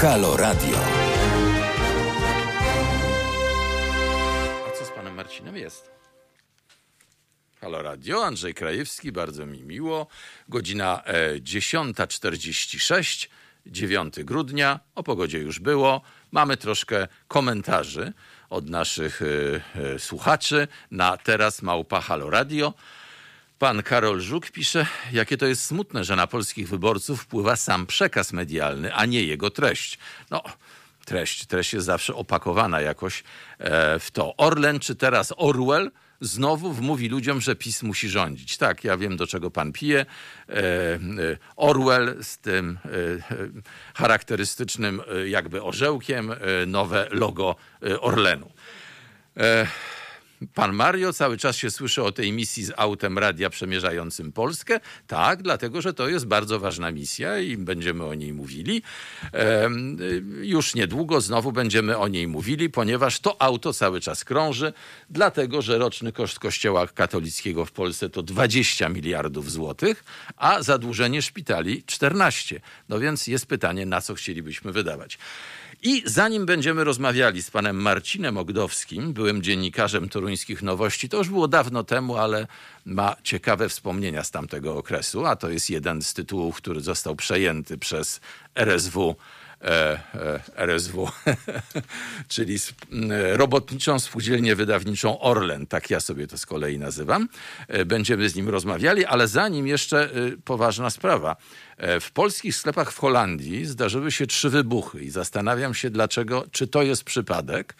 [0.00, 0.78] Halo Radio.
[4.66, 5.90] A co z panem Marcinem jest?
[7.60, 10.06] Halo Radio, Andrzej Krajewski, bardzo mi miło.
[10.48, 13.28] Godzina e, 10.46,
[13.66, 14.80] 9 grudnia.
[14.94, 16.02] O pogodzie już było.
[16.32, 18.12] Mamy troszkę komentarzy
[18.50, 19.26] od naszych e,
[19.94, 22.74] e, słuchaczy na teraz małpa Halo Radio.
[23.58, 28.32] Pan Karol Żuk pisze, jakie to jest smutne, że na polskich wyborców wpływa sam przekaz
[28.32, 29.98] medialny, a nie jego treść.
[30.30, 30.42] No,
[31.04, 33.24] treść, treść jest zawsze opakowana jakoś
[33.58, 34.36] e, w to.
[34.36, 35.90] Orlen czy teraz Orwell
[36.20, 38.56] znowu wmówi ludziom, że PiS musi rządzić.
[38.56, 40.00] Tak, ja wiem, do czego pan pije.
[40.48, 40.98] E, e,
[41.56, 42.78] Orwell z tym
[43.94, 46.32] charakterystycznym jakby orzełkiem,
[46.66, 47.56] nowe logo
[48.00, 48.50] Orlenu.
[50.54, 54.80] Pan Mario cały czas się słyszy o tej misji z autem radia przemierzającym Polskę.
[55.06, 58.82] Tak, dlatego że to jest bardzo ważna misja i będziemy o niej mówili.
[59.24, 64.72] Y, Już niedługo znowu będziemy o niej mówili, ponieważ to auto cały czas krąży,
[65.10, 70.04] dlatego że roczny koszt Kościoła katolickiego w Polsce to 20 miliardów złotych,
[70.36, 72.60] a zadłużenie szpitali 14.
[72.88, 75.18] No więc jest pytanie, na co chcielibyśmy wydawać.
[75.82, 81.48] I zanim będziemy rozmawiali z panem Marcinem Ogdowskim, byłym dziennikarzem toruńskich nowości, to już było
[81.48, 82.46] dawno temu, ale
[82.84, 87.78] ma ciekawe wspomnienia z tamtego okresu, a to jest jeden z tytułów, który został przejęty
[87.78, 88.20] przez
[88.54, 89.16] RSW
[90.56, 91.10] RSW,
[92.28, 92.56] czyli
[92.92, 97.28] m, Robotniczą Spółdzielnię Wydawniczą Orlen, tak ja sobie to z kolei nazywam.
[97.68, 100.10] E, Będziemy z nim rozmawiali, ale zanim jeszcze e,
[100.44, 101.36] poważna sprawa.
[101.76, 106.66] E, W polskich sklepach w Holandii zdarzyły się trzy wybuchy i zastanawiam się dlaczego, czy
[106.66, 107.74] to jest przypadek,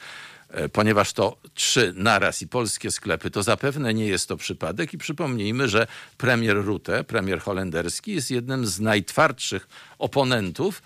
[0.48, 4.98] E, ponieważ to trzy naraz i polskie sklepy, to zapewne nie jest to przypadek i
[4.98, 9.68] przypomnijmy, że premier Rutte, premier holenderski jest jednym z najtwardszych
[9.98, 10.82] oponentów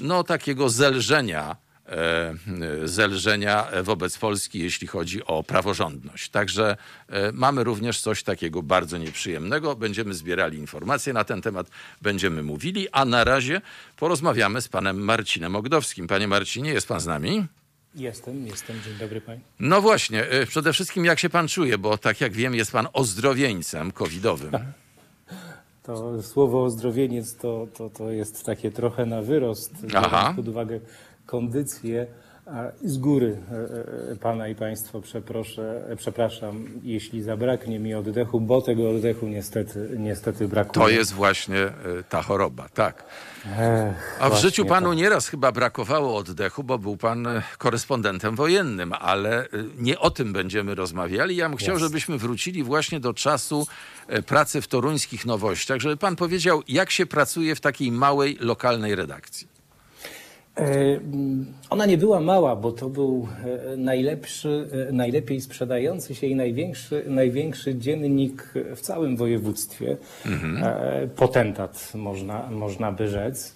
[0.00, 2.34] no takiego zelżenia e, e,
[2.88, 6.28] zelżenia wobec Polski, jeśli chodzi o praworządność.
[6.28, 6.76] Także
[7.08, 9.76] e, mamy również coś takiego bardzo nieprzyjemnego.
[9.76, 11.70] Będziemy zbierali informacje na ten temat,
[12.02, 13.60] będziemy mówili, a na razie
[13.96, 16.06] porozmawiamy z panem Marcinem Ogdowskim.
[16.06, 17.46] Panie Marcinie, jest pan z nami?
[17.94, 18.82] Jestem, jestem.
[18.84, 19.40] Dzień dobry Panie.
[19.60, 22.88] No właśnie, y, przede wszystkim jak się pan czuje, bo tak jak wiem, jest pan
[22.92, 24.50] ozdrowieńcem covidowym.
[25.82, 30.08] To słowo ozdrowieniec to, to, to jest takie trochę na wyrost, Aha.
[30.10, 30.80] biorąc pod uwagę
[31.26, 32.06] kondycję.
[32.84, 38.62] Z góry e, e, Pana i Państwo przeproszę, e, przepraszam, jeśli zabraknie mi oddechu, bo
[38.62, 40.84] tego oddechu niestety, niestety brakuje.
[40.84, 41.72] To jest właśnie
[42.08, 43.04] ta choroba, tak.
[43.58, 44.98] Ech, A w życiu panu tak.
[44.98, 47.28] nieraz chyba brakowało oddechu, bo był pan
[47.58, 49.46] korespondentem wojennym, ale
[49.78, 51.36] nie o tym będziemy rozmawiali.
[51.36, 51.88] Ja bym chciał, Jasne.
[51.88, 53.66] żebyśmy wrócili właśnie do czasu
[54.26, 59.51] pracy w toruńskich nowościach, żeby pan powiedział, jak się pracuje w takiej małej, lokalnej redakcji.
[60.56, 61.00] E,
[61.70, 63.28] Ona nie była mała, bo to był
[63.72, 69.96] e, najlepszy, e, najlepiej sprzedający się i największy, największy dziennik w całym województwie.
[70.62, 73.54] E, Potentat, można, można by rzec,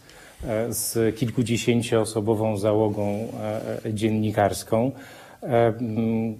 [0.68, 3.28] z kilkudziesięcioosobową załogą
[3.92, 4.92] dziennikarską.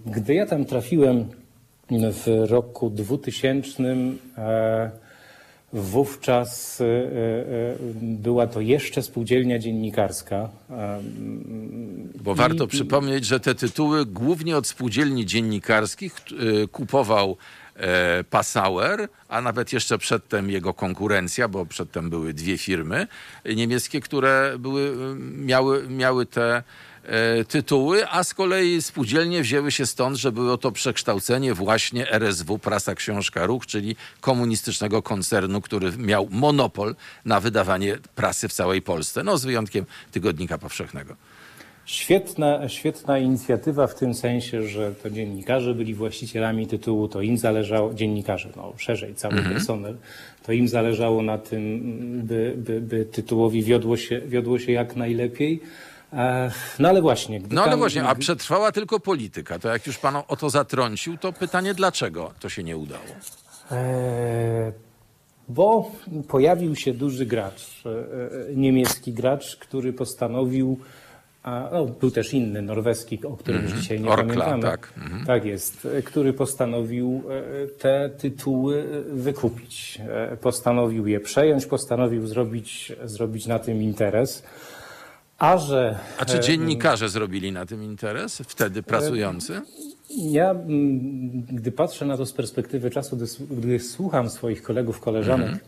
[0.06, 1.24] Gdy ja tam trafiłem
[1.90, 3.82] w roku 2000,
[4.38, 4.90] e,
[5.72, 10.48] Wówczas e, e, była to jeszcze spółdzielnia dziennikarska.
[10.70, 11.00] E,
[12.14, 16.16] Bo warto przypomnieć, że te tytuły głównie od spółdzielni dziennikarskich
[16.64, 17.36] y, kupował
[17.76, 23.06] e, Passauer, a nawet jeszcze przedtem jego konkurencja, bo przedtem były dwie firmy
[23.56, 26.62] niemieckie, które były, y, miały, miały te
[27.48, 32.94] tytuły, a z kolei spółdzielnie wzięły się stąd, że było to przekształcenie właśnie RSW, Prasa
[32.94, 36.94] Książka Ruch, czyli komunistycznego koncernu, który miał monopol
[37.24, 41.16] na wydawanie prasy w całej Polsce, no z wyjątkiem Tygodnika Powszechnego.
[41.86, 47.94] Świetna, świetna inicjatywa w tym sensie, że to dziennikarze byli właścicielami tytułu, to im zależało,
[47.94, 49.96] dziennikarze, no szerzej, cały personel,
[50.42, 51.80] to im zależało na tym,
[52.24, 55.60] by, by, by tytułowi wiodło się, wiodło się jak najlepiej.
[56.78, 57.40] No ale właśnie.
[57.50, 59.58] No ale tam- właśnie, a przetrwała tylko polityka.
[59.58, 63.04] To jak już pan o to zatrącił, to pytanie, dlaczego to się nie udało?
[65.48, 65.90] Bo
[66.28, 67.90] pojawił się duży gracz, e,
[68.50, 70.78] e, niemiecki gracz, który postanowił,
[71.42, 74.62] a, no, był też inny, norweski, o którym już dzisiaj nie Orkla, pamiętamy.
[74.62, 74.92] tak.
[75.26, 77.22] Tak jest, e, który postanowił
[77.78, 79.98] te tytuły wykupić.
[80.40, 84.42] Postanowił je przejąć, postanowił zrobić, zrobić na tym interes.
[85.38, 89.60] A że A czy dziennikarze zrobili na tym interes, wtedy pracujący?
[90.10, 95.58] Ja, mm, gdy patrzę na to z perspektywy czasu, gdy, gdy słucham swoich kolegów, koleżanek,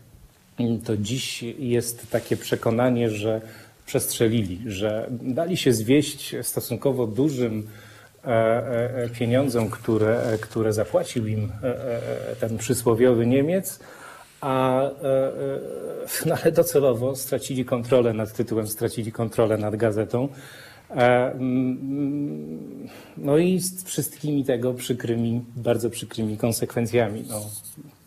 [0.59, 3.41] mm, to dziś jest takie przekonanie, że
[3.85, 7.67] przestrzelili, że dali się zwieść stosunkowo dużym
[8.23, 13.79] e, e, e, pieniądzom, które, e, które zapłacił im e, e, e, ten przysłowiowy Niemiec,
[14.41, 20.29] a, e, e, no ale docelowo stracili kontrolę nad tytułem, stracili kontrolę nad gazetą.
[20.89, 27.23] E, mm, No i z wszystkimi tego przykrymi, bardzo przykrymi konsekwencjami.
[27.29, 27.41] No,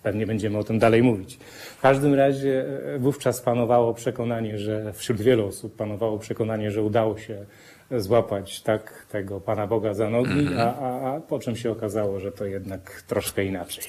[0.03, 1.39] pewnie będziemy o tym dalej mówić.
[1.79, 2.65] W każdym razie
[2.99, 7.45] wówczas panowało przekonanie, że wśród wielu osób panowało przekonanie, że udało się
[7.91, 12.33] złapać tak tego Pana Boga za nogi, a, a, a po czym się okazało, że
[12.33, 13.85] to jednak troszkę inaczej.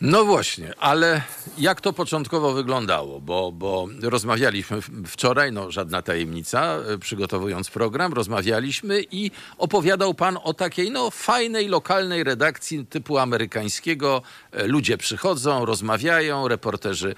[0.00, 1.22] No właśnie, ale
[1.58, 3.20] jak to początkowo wyglądało?
[3.20, 10.54] Bo, bo rozmawialiśmy wczoraj, no żadna tajemnica, e, przygotowując program, rozmawialiśmy i opowiadał pan o
[10.54, 14.22] takiej no fajnej, lokalnej redakcji typu amerykańskiego.
[14.52, 17.14] E, Ludzie przychodzą, rozmawiają, reporterzy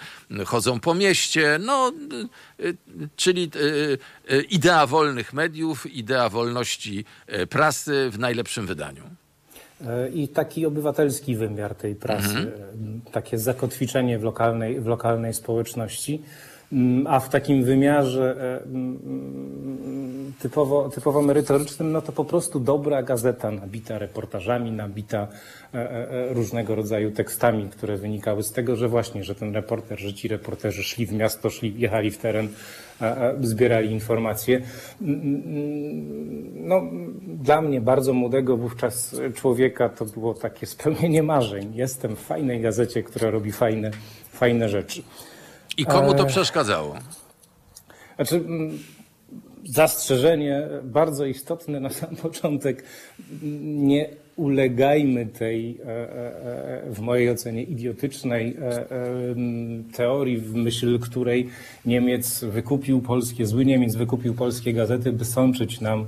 [0.47, 1.93] chodzą po mieście, no
[2.61, 2.65] e,
[3.17, 3.51] czyli
[4.51, 7.05] idea wolnych mediów, idea wolności
[7.51, 9.28] prasy w najlepszym wydaniu.
[9.87, 16.23] E, I taki obywatelski wymiar tej prasy, e, takie zakotwiczenie w lokalnej, w lokalnej społeczności,
[17.07, 18.69] a w takim wymiarze e,
[20.43, 25.29] typowo, typowo merytorycznym, no to po prostu dobra gazeta nabita reportażami, nabita
[25.75, 30.29] e, różnego rodzaju tekstami, które wynikały z tego, że właśnie, że ten reporter, że ci
[30.29, 32.49] reporterzy szli w miasto, szli, jechali w teren,
[33.41, 34.61] zbierali informacje.
[36.55, 36.83] No,
[37.23, 41.75] dla mnie, bardzo młodego wówczas człowieka, to było takie spełnienie marzeń.
[41.75, 43.91] Jestem w fajnej gazecie, która robi fajne,
[44.33, 45.03] fajne rzeczy.
[45.77, 46.95] I komu to przeszkadzało?
[48.17, 48.79] Znaczy, mm,
[49.65, 52.85] zastrzeżenie bardzo istotne na sam początek.
[53.63, 58.57] Nie ulegajmy tej, e, e, e, w mojej ocenie, idiotycznej
[59.95, 61.49] teorii, w myśl której
[61.85, 66.07] Niemiec wykupił polskie, zły Niemiec wykupił polskie gazety, by sączyć nam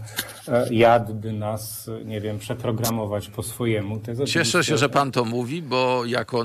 [0.71, 4.01] jad, by nas, nie wiem, przeprogramować po swojemu.
[4.27, 6.45] Cieszę się, że pan to mówi, bo jako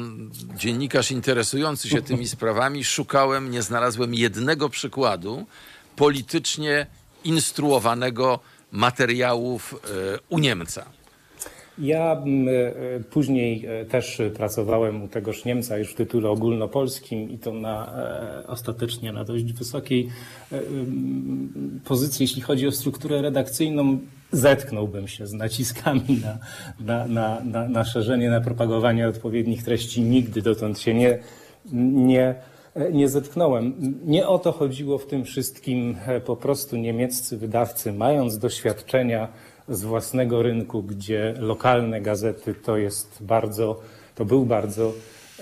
[0.57, 5.45] dziennikarz interesujący się tymi sprawami szukałem, nie znalazłem jednego przykładu
[5.95, 6.85] politycznie
[7.23, 8.39] instruowanego
[8.71, 9.75] materiałów
[10.29, 10.85] u Niemca.
[11.77, 17.37] Ja mm, e, później e, też pracowałem u tegoż Niemca już w tytule ogólnopolskim i
[17.37, 17.93] to na,
[18.43, 20.09] e, ostatecznie na dość wysokiej
[20.51, 23.97] mm, pozycji, jeśli chodzi o strukturę redakcyjną.
[24.31, 26.37] Zetknąłbym się z naciskami na,
[26.79, 30.01] na, na, na, na szerzenie, na propagowanie odpowiednich treści.
[30.01, 31.19] Nigdy dotąd się nie,
[31.73, 32.35] nie,
[32.91, 33.73] nie zetknąłem.
[34.05, 35.97] Nie o to chodziło w tym wszystkim.
[36.25, 39.27] Po prostu niemieccy wydawcy, mając doświadczenia,
[39.69, 43.81] z własnego rynku, gdzie lokalne gazety to jest bardzo,
[44.15, 44.93] to był bardzo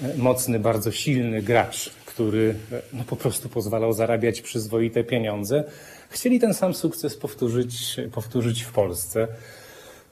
[0.04, 5.64] e, mocny, bardzo silny gracz, który e, no, po prostu pozwalał zarabiać przyzwoite pieniądze.
[6.10, 9.28] Chcieli ten sam sukces powtórzyć, powtórzyć w Polsce.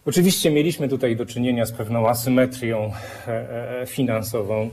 [0.05, 2.91] Oczywiście mieliśmy tutaj do czynienia z pewną asymetrią
[3.27, 4.69] e, finansową.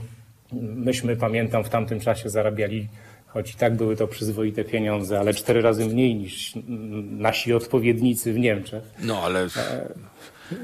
[0.61, 2.87] Myśmy, pamiętam, w tamtym czasie zarabiali
[3.33, 6.53] choć i tak były to przyzwoite pieniądze, ale cztery razy mniej niż
[7.09, 8.83] nasi odpowiednicy w Niemczech.
[9.03, 9.47] No ale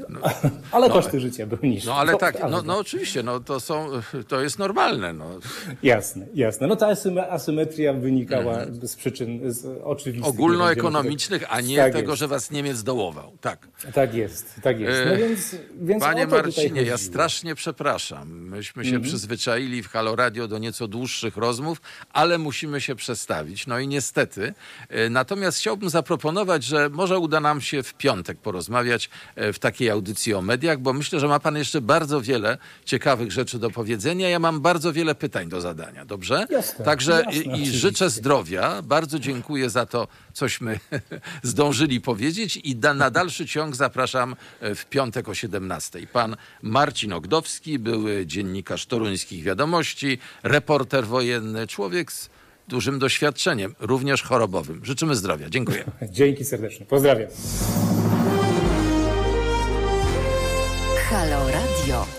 [0.08, 0.20] no,
[0.72, 1.88] ale no, koszty życia były niższe.
[1.88, 3.88] No ale tak, no, no oczywiście, no, to, są,
[4.28, 5.12] to jest normalne.
[5.12, 5.38] No.
[5.82, 6.66] Jasne, jasne.
[6.66, 6.88] No ta
[7.30, 8.86] asymetria wynikała mm.
[8.88, 10.28] z przyczyn z oczywistych.
[10.28, 12.20] Ogólnoekonomicznych, a nie tak tego, jest.
[12.20, 13.32] że was Niemiec dołował.
[13.40, 13.68] Tak.
[13.94, 15.00] Tak jest, tak jest.
[15.10, 18.28] No więc, więc Panie Marcinie, ja strasznie przepraszam.
[18.28, 19.02] Myśmy się -hmm.
[19.02, 21.80] przyzwyczaili w Halo Radio do nieco dłuższych rozmów,
[22.12, 23.66] ale musimy się przestawić.
[23.66, 24.54] No i niestety.
[24.88, 29.75] E, natomiast chciałbym zaproponować, że może uda nam się w piątek porozmawiać e, w takim
[29.76, 33.70] takiej audycji o mediach, bo myślę, że ma pan jeszcze bardzo wiele ciekawych rzeczy do
[33.70, 34.28] powiedzenia.
[34.28, 36.46] Ja mam bardzo wiele pytań do zadania, dobrze?
[36.50, 38.82] Jasne, Także jasne, i, życzę zdrowia.
[38.82, 40.80] Bardzo dziękuję za to, cośmy
[41.42, 46.06] zdążyli powiedzieć i da, na dalszy ciąg zapraszam e, w piątek o 17.
[46.12, 52.30] Pan Marcin Ogdowski, były dziennikarz toruńskich wiadomości, reporter wojenny, człowiek z
[52.68, 54.84] dużym doświadczeniem, również chorobowym.
[54.84, 55.50] Życzymy zdrowia.
[55.50, 55.84] Dziękuję.
[56.10, 56.86] Dzięki serdecznie.
[56.86, 57.28] Pozdrawiam.
[61.16, 62.15] Halo Radio.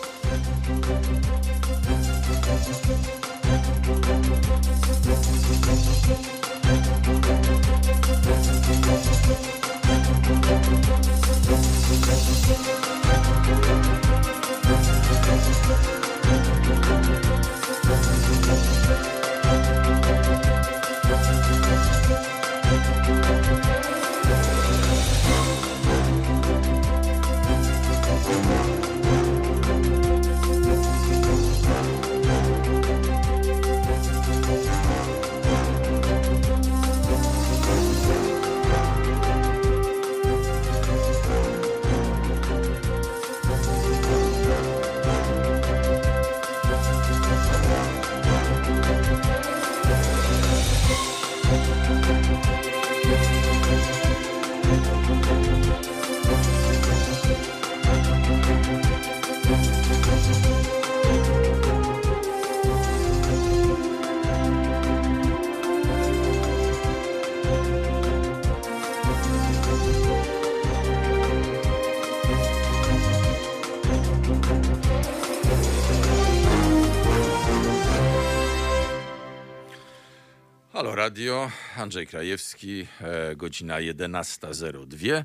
[80.98, 85.24] Radio, Andrzej Krajewski, e, godzina 11.02,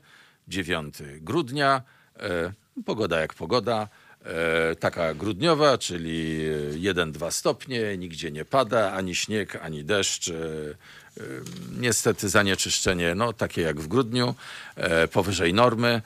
[0.49, 1.83] 9 grudnia.
[2.20, 2.53] E,
[2.85, 3.89] pogoda jak pogoda,
[4.25, 6.41] e, taka grudniowa, czyli
[6.77, 10.31] 1-2 stopnie, nigdzie nie pada, ani śnieg, ani deszcz.
[11.81, 14.35] Niestety zanieczyszczenie, no takie jak w grudniu,
[15.12, 16.03] powyżej normy.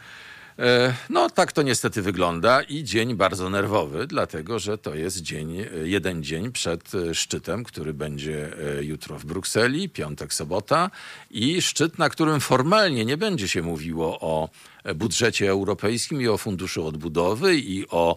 [0.58, 5.60] E, No, tak to niestety wygląda i dzień bardzo nerwowy, dlatego że to jest dzień,
[5.60, 10.90] e, jeden dzień przed e, szczytem, który będzie e, jutro w Brukseli, piątek, sobota
[11.30, 14.48] i szczyt, na którym formalnie nie będzie się mówiło o
[14.84, 18.16] e, budżecie europejskim i o funduszu odbudowy i o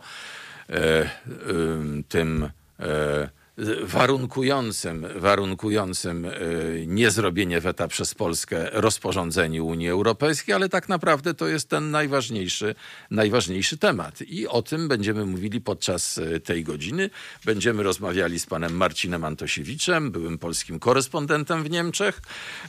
[0.69, 1.09] e,
[1.49, 3.38] ym, tym e,
[3.83, 6.31] warunkującym, warunkującym e,
[6.85, 12.75] niezrobienie weta przez Polskę rozporządzeniu Unii Europejskiej, ale tak naprawdę to jest ten najważniejszy,
[13.11, 14.21] najważniejszy temat.
[14.21, 17.09] I o tym będziemy mówili podczas e, tej godziny.
[17.45, 22.21] Będziemy rozmawiali z panem Marcinem Antosiewiczem, byłym polskim korespondentem w Niemczech.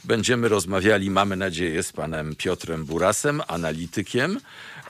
[0.03, 4.39] Będziemy rozmawiali, mamy nadzieję, z panem Piotrem Burasem, analitykiem.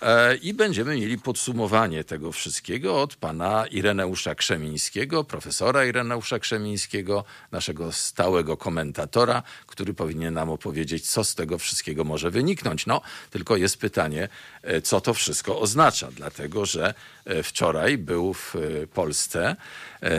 [0.02, 7.92] E, I będziemy mieli podsumowanie tego wszystkiego od pana Ireneusza Krzemińskiego, profesora Ireneusza Krzemińskiego, naszego
[7.92, 12.86] stałego komentatora, który powinien nam opowiedzieć, co z tego wszystkiego może wyniknąć.
[12.86, 14.30] No, tylko jest pytanie,
[14.64, 16.94] e, co to wszystko oznacza, dlatego że
[17.26, 19.56] e, wczoraj był w e, Polsce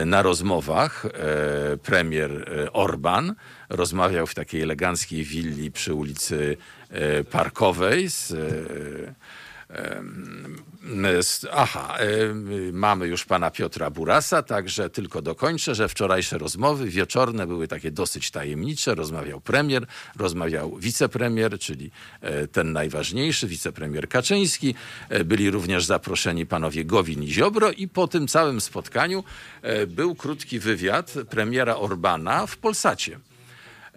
[0.05, 1.05] na rozmowach
[1.83, 2.31] premier
[2.73, 3.35] Orban.
[3.69, 6.57] Rozmawiał w takiej eleganckiej willi przy ulicy
[7.31, 8.33] Parkowej z-
[11.51, 11.97] Aha,
[12.73, 18.31] mamy już pana Piotra Burasa, także tylko dokończę, że wczorajsze rozmowy wieczorne były takie dosyć
[18.31, 18.95] tajemnicze.
[18.95, 19.85] Rozmawiał premier,
[20.17, 24.75] rozmawiał wicepremier, czyli e, ten najważniejszy, wicepremier Kaczyński.
[25.09, 29.23] E, Byli również zaproszeni panowie Gowin i Ziobro i po tym całym spotkaniu
[29.61, 33.19] e, był krótki wywiad premiera Orbana w Polsacie.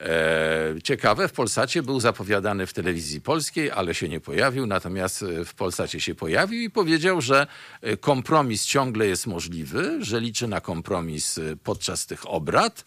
[0.01, 5.45] E, Ciekawe, w Polsacie był zapowiadany w telewizji polskiej, ale się nie pojawił, natomiast e,
[5.45, 7.47] w Polsacie się pojawił i powiedział, że
[7.83, 12.85] e, kompromis ciągle jest możliwy, że liczy na kompromis podczas tych obrad.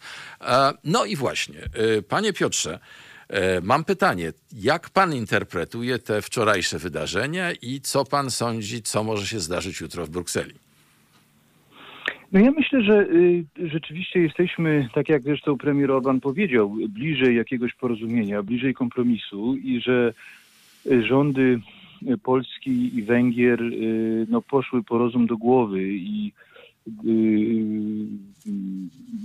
[0.84, 1.68] No i właśnie,
[2.08, 2.78] panie Piotrze,
[3.62, 9.40] mam pytanie, jak pan interpretuje te wczorajsze wydarzenia i co pan sądzi, co może się
[9.40, 10.69] zdarzyć jutro w Brukseli?
[12.32, 17.74] No ja myślę, że y, rzeczywiście jesteśmy, tak jak zresztą premier Orban powiedział, bliżej jakiegoś
[17.74, 20.12] porozumienia, bliżej kompromisu i że
[20.86, 21.60] y, rządy
[22.02, 23.60] y, Polski i Węgier
[24.28, 26.32] no, poszły po rozum do głowy i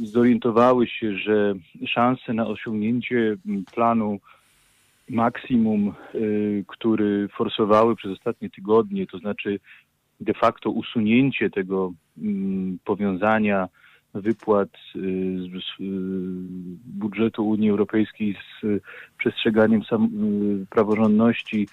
[0.03, 1.53] zorientowały się, że
[1.87, 3.37] szanse na osiągnięcie
[3.73, 4.19] planu
[5.09, 5.93] maksimum,
[6.67, 9.59] który forsowały przez ostatnie tygodnie, to znaczy
[10.19, 13.69] de facto usunięcie tego mm, powiązania
[14.13, 14.99] wypłat y,
[15.39, 15.83] z, y,
[16.85, 18.81] budżetu Unii Europejskiej z y,
[19.17, 19.81] przestrzeganiem
[20.69, 21.67] praworządności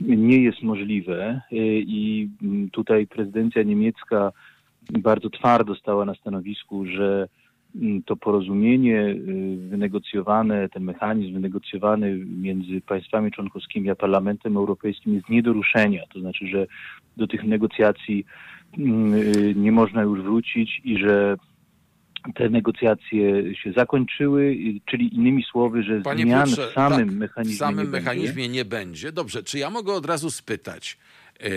[0.00, 1.40] nie jest możliwe.
[1.86, 4.32] I mm, tutaj prezydencja niemiecka
[4.90, 7.28] bardzo twardo stała na stanowisku, że
[8.06, 15.42] to porozumienie y, wynegocjowane, ten mechanizm wynegocjowany między państwami członkowskimi a Parlamentem Europejskim jest nie
[15.42, 16.02] do ruszenia.
[16.12, 16.66] To znaczy, że
[17.16, 18.24] do tych negocjacji
[18.78, 21.36] mm, y, nie można już wrócić i że
[22.34, 24.56] te negocjacje się zakończyły,
[24.86, 28.04] czyli innymi słowy, że Panie zmian Piotrze, w samym tak, mechanizmie w samym nie będzie.
[28.04, 29.12] mechanizmie nie będzie.
[29.12, 30.98] Dobrze, czy ja mogę od razu spytać?
[31.42, 31.48] E,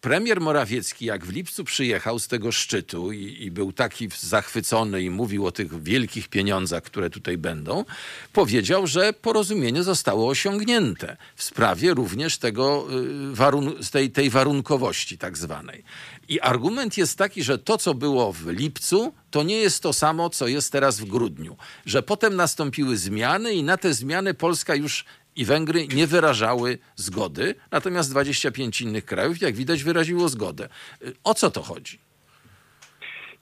[0.00, 5.10] Premier Morawiecki, jak w lipcu przyjechał z tego szczytu i, i był taki zachwycony i
[5.10, 7.84] mówił o tych wielkich pieniądzach, które tutaj będą,
[8.32, 12.86] powiedział, że porozumienie zostało osiągnięte w sprawie również tego,
[13.32, 15.84] y, warun- tej, tej warunkowości tak zwanej.
[16.28, 20.30] I argument jest taki, że to, co było w lipcu, to nie jest to samo,
[20.30, 21.56] co jest teraz w grudniu.
[21.86, 25.04] Że potem nastąpiły zmiany i na te zmiany Polska już
[25.38, 30.68] i Węgry nie wyrażały zgody, natomiast 25 innych krajów, jak widać, wyraziło zgodę.
[31.02, 31.98] Y, O co to chodzi?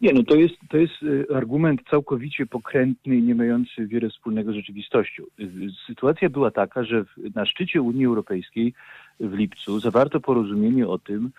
[0.01, 4.53] Nie, no to jest, to jest y, argument całkowicie pokrętny i nie mający wiele wspólnego
[4.53, 5.23] z rzeczywistością.
[5.41, 5.49] Y,
[5.87, 8.75] Sytuacja była taka, że na szczycie Unii Europejskiej
[9.21, 11.31] w lipcu zawarto porozumienie o tym,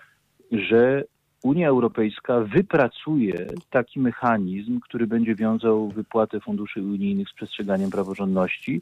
[0.52, 1.04] że
[1.44, 8.82] Unia Europejska wypracuje taki mechanizm, który będzie wiązał wypłatę funduszy unijnych z przestrzeganiem praworządności,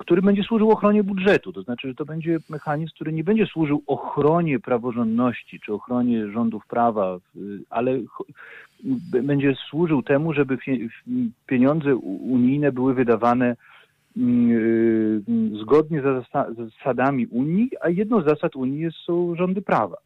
[0.00, 1.52] który będzie służył ochronie budżetu.
[1.52, 6.66] To znaczy, że to będzie mechanizm, który nie będzie służył ochronie praworządności czy ochronie rządów
[6.66, 7.18] prawa,
[7.70, 7.98] ale
[9.22, 10.58] będzie służył temu, żeby
[11.46, 13.56] pieniądze unijne były wydawane
[14.16, 16.24] mm, y, zgodnie z
[16.56, 19.96] zasadami Unii, a jedną z zasad Unii są rządy prawa.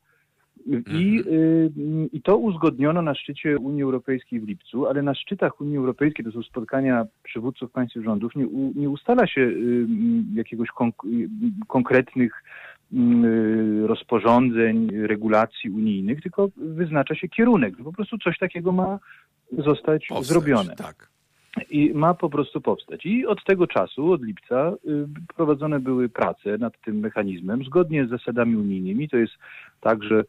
[0.67, 1.71] I, y,
[2.13, 6.33] I to uzgodniono na szczycie Unii Europejskiej w lipcu, ale na szczytach Unii Europejskiej, to
[6.33, 9.87] są spotkania przywódców państw i rządów, nie, nie ustala się y,
[10.35, 11.29] jakiegoś konk- y,
[11.69, 12.45] konkretnych
[12.93, 18.99] y, rozporządzeń, regulacji unijnych, tylko wyznacza się kierunek, że po prostu coś takiego ma
[19.59, 20.77] zostać Powstać, zrobione.
[20.77, 21.09] Tak.
[21.71, 23.07] i ma po prostu powstać.
[23.07, 25.07] I od tego czasu, od lipca, y,
[25.37, 29.09] prowadzone były prace nad tym mechanizmem zgodnie z zasadami unijnymi.
[29.09, 29.33] To jest
[29.81, 30.25] tak, że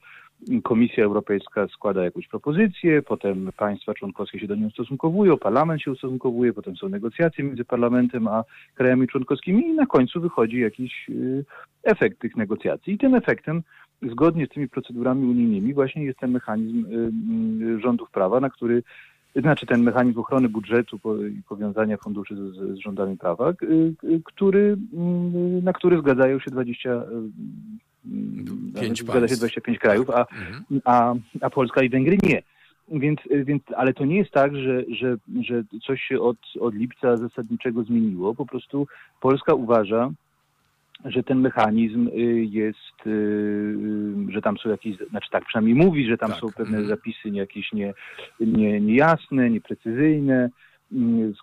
[0.63, 6.53] Komisja Europejska składa jakąś propozycję, potem państwa członkowskie się do niej ustosunkowują, parlament się ustosunkowuje,
[6.53, 8.43] potem są negocjacje między parlamentem a
[8.75, 11.45] krajami członkowskimi i na końcu wychodzi jakiś y,
[11.84, 12.93] efekt tych negocjacji.
[12.93, 13.63] I tym efektem,
[14.01, 18.84] zgodnie z tymi procedurami unijnymi, właśnie jest ten mechanizm y, y, rządów prawa, na który
[19.36, 20.99] znaczy ten mechanizm ochrony budżetu
[21.39, 23.53] i powiązania funduszy z, z rządami prawa,
[24.23, 24.77] który,
[25.59, 27.03] y, na który zgadzają się 20
[28.81, 29.37] Pięć zgadza się państw.
[29.37, 30.81] 25 krajów, a, Mhm.
[30.85, 32.41] a, a Polska i Węgry nie.
[32.91, 37.17] Więc, więc, ale to nie jest tak, że, że, że coś się od, od lipca
[37.17, 38.35] zasadniczego zmieniło.
[38.35, 38.87] Po prostu
[39.21, 40.11] Polska uważa,
[41.05, 42.11] że ten mechanizm y,
[42.45, 46.47] jest, y, y, że tam są jakieś, znaczy tak przynajmniej mówi, że tam Tak, są
[46.47, 46.87] pewne mhm.
[46.87, 47.93] zapisy jakieś nie,
[48.39, 50.49] nie, niejasne, nieprecyzyjne.
[50.93, 51.33] Mm,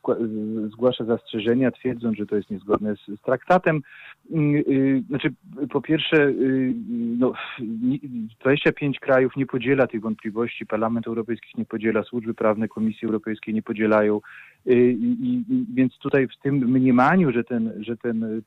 [0.73, 3.83] Zgłasza zastrzeżenia, twierdząc, że to jest niezgodne z, z traktatem.
[4.31, 5.33] Mm, y, Znaczy,
[5.71, 6.75] po pierwsze, y,
[7.19, 8.01] no, ni-
[8.41, 13.63] 25 krajów nie podziela tych wątpliwości, Parlament Europejski nie podziela, służby prawne Komisji Europejskiej nie
[13.63, 14.21] podzielają.
[14.67, 18.43] Y, I, i, więc tutaj w tym mniemaniu, że ten, że ten y,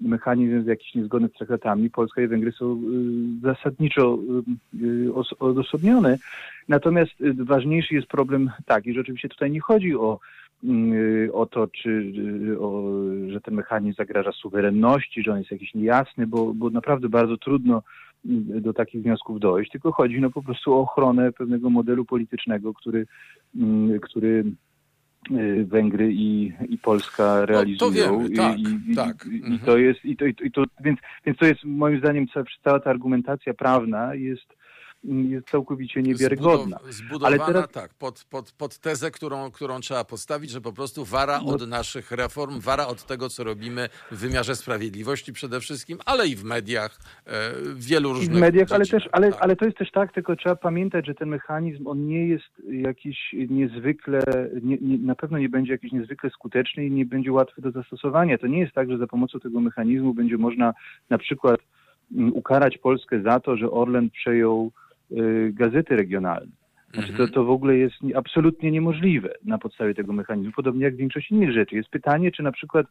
[0.00, 4.18] mechanizm jest jakiś niezgodny z traktatami, Polska i Węgry są y, zasadniczo
[4.80, 6.18] y, y, os- odosobnione.
[6.68, 10.18] Natomiast ważniejszy jest problem taki, że oczywiście tutaj nie chodzi o,
[10.64, 12.12] y, o to, czy,
[12.60, 12.92] o,
[13.28, 17.82] że ten mechanizm zagraża suwerenności, że on jest jakiś niejasny, bo, bo naprawdę bardzo trudno
[18.60, 23.06] do takich wniosków dojść, tylko chodzi no po prostu o ochronę pewnego modelu politycznego, który,
[23.56, 24.44] y, który
[25.64, 27.90] Węgry i, i Polska realizują.
[28.18, 29.26] wiemy, I- tak, i, i, tak.
[29.32, 29.54] I, Mhm.
[29.54, 32.46] i to jest, i to, i to, to, więc, więc to jest moim zdaniem cała,
[32.64, 34.46] cała ta argumentacja prawna jest
[35.50, 36.76] całkowicie niewiarygodna.
[36.76, 40.72] Zbudow- Zbudowana, Ale teraz- tak, pod, pod, pod tezę, którą, którą trzeba postawić, że po
[40.72, 45.60] prostu wara No- od naszych reform, wara od tego, co robimy w wymiarze sprawiedliwości przede
[45.60, 49.42] wszystkim, ale i w mediach, e, w wielu różnych w mediach, ale też, ale, tak.
[49.42, 53.34] ale to jest też tak, tylko trzeba pamiętać, że ten mechanizm, on nie jest jakiś
[53.48, 54.22] niezwykle,
[54.62, 58.38] nie, nie, na pewno nie będzie jakiś niezwykle skuteczny i nie będzie łatwy do zastosowania.
[58.38, 60.74] To nie jest tak, że za pomocą tego mechanizmu będzie można
[61.10, 61.60] na przykład
[62.16, 64.72] mm, ukarać Polskę za to, że Orlen przejął
[65.50, 66.52] gazety regionalne.
[66.94, 70.96] Znaczy to, to w ogóle jest nie- absolutnie niemożliwe na podstawie tego mechanizmu, podobnie jak
[70.96, 71.76] większość innych rzeczy.
[71.76, 72.86] Jest pytanie, czy na przykład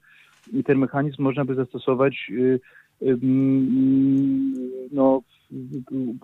[0.65, 2.59] ten mechanizm można by zastosować y,
[4.91, 5.22] no,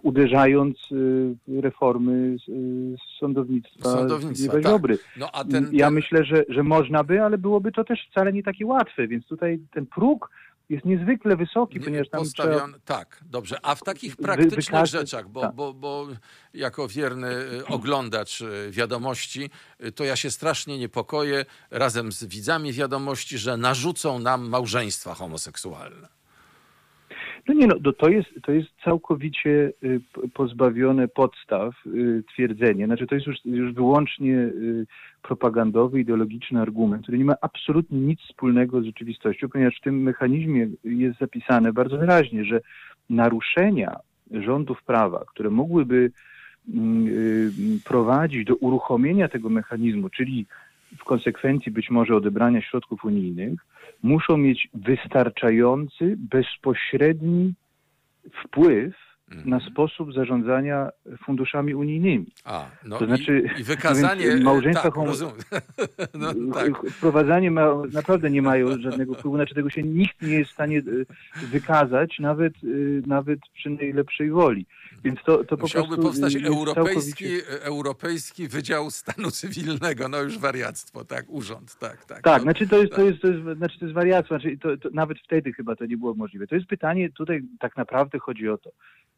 [0.04, 4.64] uderzając y, w reformy y, sądownictwa, Sądownictwa, tak.
[4.64, 4.98] Ziobry.
[5.20, 8.44] No a ten, Ja myślę, że, że można by, ale byłoby to też wcale nie
[8.44, 10.30] takie łatwe, więc tutaj ten próg
[10.70, 12.50] jest niezwykle wysoki, Nie, ponieważ tam trzeba...
[12.50, 12.80] postawion...
[12.86, 13.60] Tak, dobrze.
[13.64, 15.56] A w takich praktycznych rzeczach, bo, tak.
[15.56, 16.08] bo, bo
[16.54, 19.50] jako wierny y, oglądacz y, wiadomości,
[19.84, 26.08] y, to ja się strasznie niepokoję razem z widzami wiadomości, że narzucą nam małżeństwa homoseksualne.
[27.48, 30.02] No nie no, to- jest, to jest całkowicie y,
[30.34, 32.86] pozbawione podstaw y, twierdzenie.
[32.86, 34.86] Znaczy to jest już, już wyłącznie y,
[35.22, 40.68] propagandowy, ideologiczny argument, który nie ma absolutnie nic wspólnego z rzeczywistością, ponieważ w tym mechanizmie
[40.84, 42.62] jest zapisane bardzo wyraźnie, że
[43.10, 43.96] naruszenia
[44.32, 46.12] rządów prawa, które mogłyby
[46.74, 50.46] mm, prowadzić do uruchomienia tego mechanizmu, czyli
[51.00, 53.60] w konsekwencji być może odebrania środków unijnych,
[54.04, 57.54] muszą mieć wystarczający, bezpośredni
[58.44, 59.05] wpływ.
[59.46, 60.90] Na sposób zarządzania
[61.26, 62.26] funduszami unijnymi.
[62.44, 64.36] A, no To znaczy, i, i wykazanie...
[64.44, 65.34] małżeństwa tak, homo-
[66.14, 66.92] no, tak.
[66.92, 70.80] Wprowadzanie ma, naprawdę nie mają żadnego wpływu, znaczy tego się nikt nie jest w stanie
[70.80, 72.68] e, wykazać, nawet, e,
[73.08, 74.66] nawet przy najlepszej woli.
[75.04, 80.08] Więc to, to po Musiałby prostu powstać europejski, całkowicie- europejski Wydział Stanu Cywilnego.
[80.10, 82.22] No już wariactwo, tak, urząd, tak, tak.
[82.22, 83.06] Tak, no, znaczy to jest, to tak.
[83.06, 85.98] jest, to jest, znaczy to jest wariactwo, znaczy to, to nawet wtedy chyba to nie
[85.98, 86.48] było możliwe.
[86.48, 88.70] To jest pytanie, tutaj tak naprawdę chodzi o to,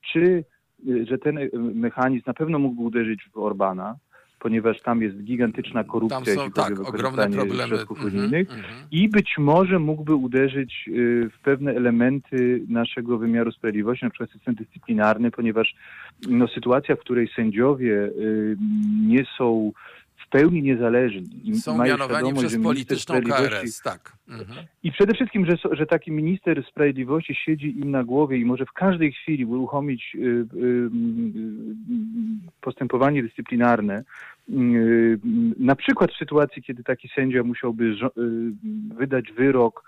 [0.01, 0.43] czy,
[0.87, 3.95] y, że ten y, mechanizm na pewno mógłby uderzyć w Orbana,
[4.39, 7.67] ponieważ tam jest gigantyczna korupcja, Tam są, jeśli chodzi tak, o ogromne problemy.
[7.67, 8.49] środków unijnych.
[8.49, 8.87] mhm.
[8.91, 14.55] I być może mógłby uderzyć y, w pewne elementy naszego wymiaru sprawiedliwości, na przykład system
[14.55, 15.75] dyscyplinarny, ponieważ
[16.29, 18.11] no, sytuacja, w której sędziowie
[19.07, 19.71] nie są
[20.27, 24.13] w pełni niezależni i Są mianowani przez polityczną KRS, tak.
[24.29, 24.65] Mhm.
[24.83, 28.71] i przede wszystkim, że, że taki minister sprawiedliwości siedzi im na głowie i może w
[28.71, 30.89] każdej chwili uruchomić y, y, y,
[32.61, 34.03] postępowanie dyscyplinarne.
[35.59, 37.95] Na przykład w sytuacji, kiedy taki sędzia musiałby
[38.97, 39.83] wydać wyrok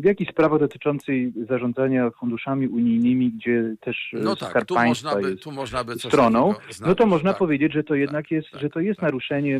[0.00, 5.14] w jakiejś sprawie dotyczącej zarządzania funduszami unijnymi, gdzie też e, No tak, Skarb tu Państwa
[5.14, 7.38] by, jest tu można by stroną, takiego no to znaleźć, można tak.
[7.38, 9.02] powiedzieć, że to jednak jest, tak, że to jest tak.
[9.02, 9.56] naruszenie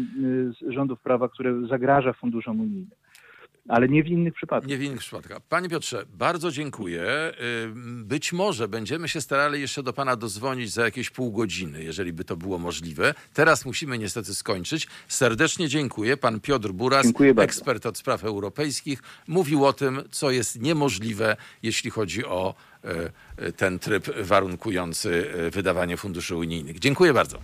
[0.67, 2.91] y, rządów prawa, które zagraża funduszom unijnym.
[3.69, 4.69] Ale nie w innych przypadkach.
[4.69, 5.41] Nie w innych przypadkach.
[5.49, 7.03] Panie Piotrze, bardzo dziękuję.
[7.65, 12.13] Ym, Być może będziemy się starali jeszcze do pana dozwonić za jakieś pół godziny, jeżeli
[12.13, 13.15] by to było możliwe.
[13.35, 14.87] Teraz musimy niestety skończyć.
[15.09, 16.17] Serdecznie dziękuję.
[16.17, 21.91] Pan Piotr Buras, Dziękuję ekspert od spraw europejskich, mówił o tym, co jest niemożliwe, jeśli
[21.91, 22.55] chodzi o
[23.37, 26.79] e, ten tryb warunkujący e, wydawanie funduszy unijnych.
[26.79, 27.39] Dziękuję bardzo.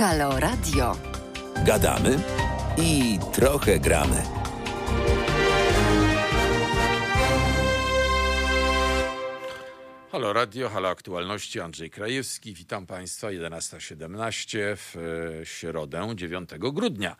[0.00, 0.96] Halo Radio.
[1.64, 2.18] Gadamy
[2.78, 4.22] i trochę gramy.
[10.12, 12.54] Halo Radio, halo aktualności, Andrzej Krajewski.
[12.54, 14.96] Witam Państwa 11.17 w
[15.42, 17.16] e, środę 9 grudnia.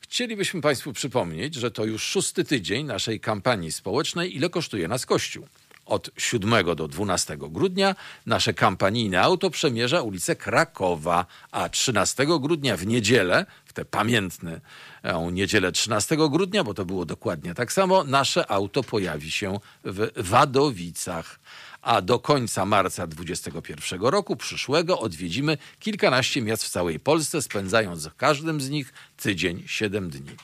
[0.00, 5.46] Chcielibyśmy Państwu przypomnieć, że to już szósty tydzień naszej kampanii społecznej Ile kosztuje nas Kościół.
[5.90, 7.94] Od 7 do 12 grudnia
[8.26, 14.60] nasze kampanijne auto przemierza ulicę Krakowa, a 13 grudnia w niedzielę, w tę pamiętne
[15.02, 20.10] e, niedzielę 13 grudnia, bo to było dokładnie tak samo, nasze auto pojawi się w
[20.16, 21.40] Wadowicach.
[21.82, 28.16] A do końca marca 2021 roku przyszłego odwiedzimy kilkanaście miast w całej Polsce, spędzając w
[28.16, 30.36] każdym z nich tydzień, 7 dni.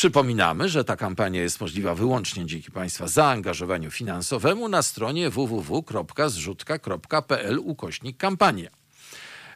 [0.00, 8.16] Przypominamy, że ta kampania jest możliwa wyłącznie dzięki Państwa zaangażowaniu finansowemu na stronie www.zrzutka.pl ukośnik
[8.16, 8.70] kampania.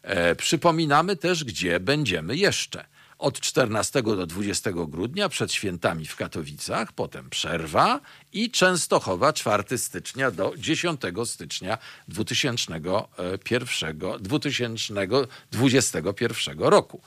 [0.02, 2.84] E, przypominamy też, gdzie będziemy jeszcze.
[3.18, 8.00] Od 14 do 20 grudnia przed świętami w Katowicach, potem przerwa
[8.32, 11.78] i Częstochowa 4 stycznia do 10 stycznia
[12.08, 17.00] 2001, 2021 roku.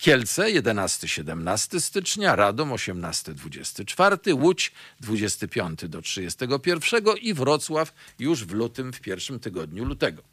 [0.00, 9.00] Kielce 11-17 stycznia, Radom 18-24, Łódź 25 do 31 i Wrocław już w lutym, w
[9.00, 10.29] pierwszym tygodniu lutego.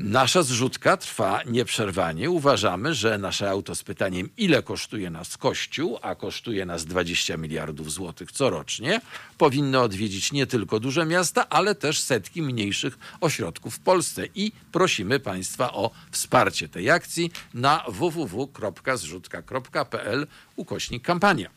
[0.00, 2.30] Nasza zrzutka trwa nieprzerwanie.
[2.30, 7.92] Uważamy, że nasze auto z pytaniem, ile kosztuje nas Kościół, a kosztuje nas 20 miliardów
[7.92, 9.00] złotych corocznie,
[9.38, 14.26] powinno odwiedzić nie tylko duże miasta, ale też setki mniejszych ośrodków w Polsce.
[14.34, 20.26] I prosimy Państwa o wsparcie tej akcji na www.zrzutka.pl
[20.56, 21.50] ukośnik kampania.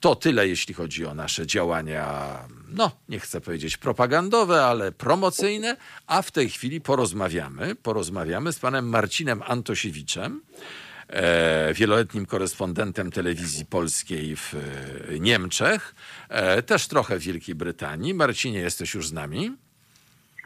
[0.00, 2.28] To tyle, jeśli chodzi o nasze działania,
[2.68, 7.74] no nie chcę powiedzieć propagandowe, ale promocyjne, a w tej chwili porozmawiamy.
[7.74, 10.40] Porozmawiamy z panem Marcinem Antosiewiczem,
[11.08, 15.94] e, wieloletnim korespondentem telewizji polskiej w e, Niemczech,
[16.28, 18.14] e, też trochę w Wielkiej Brytanii.
[18.14, 19.56] Marcinie, jesteś już z nami?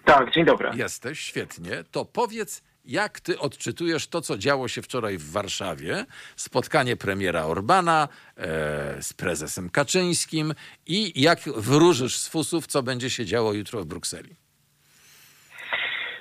[0.04, 0.70] Tak, dzień dobry.
[0.74, 1.84] Jesteś, świetnie.
[1.90, 6.04] To powiedz, jak ty odczytujesz to, co działo się wczoraj w Warszawie?
[6.36, 10.54] Spotkanie premiera Orbana e, z prezesem Kaczyńskim
[10.86, 14.36] i jak wróżysz z fusów, co będzie się działo jutro w Brukseli?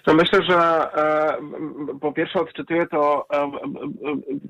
[0.07, 1.37] No myślę, że e,
[2.01, 3.51] po pierwsze odczytuję to e,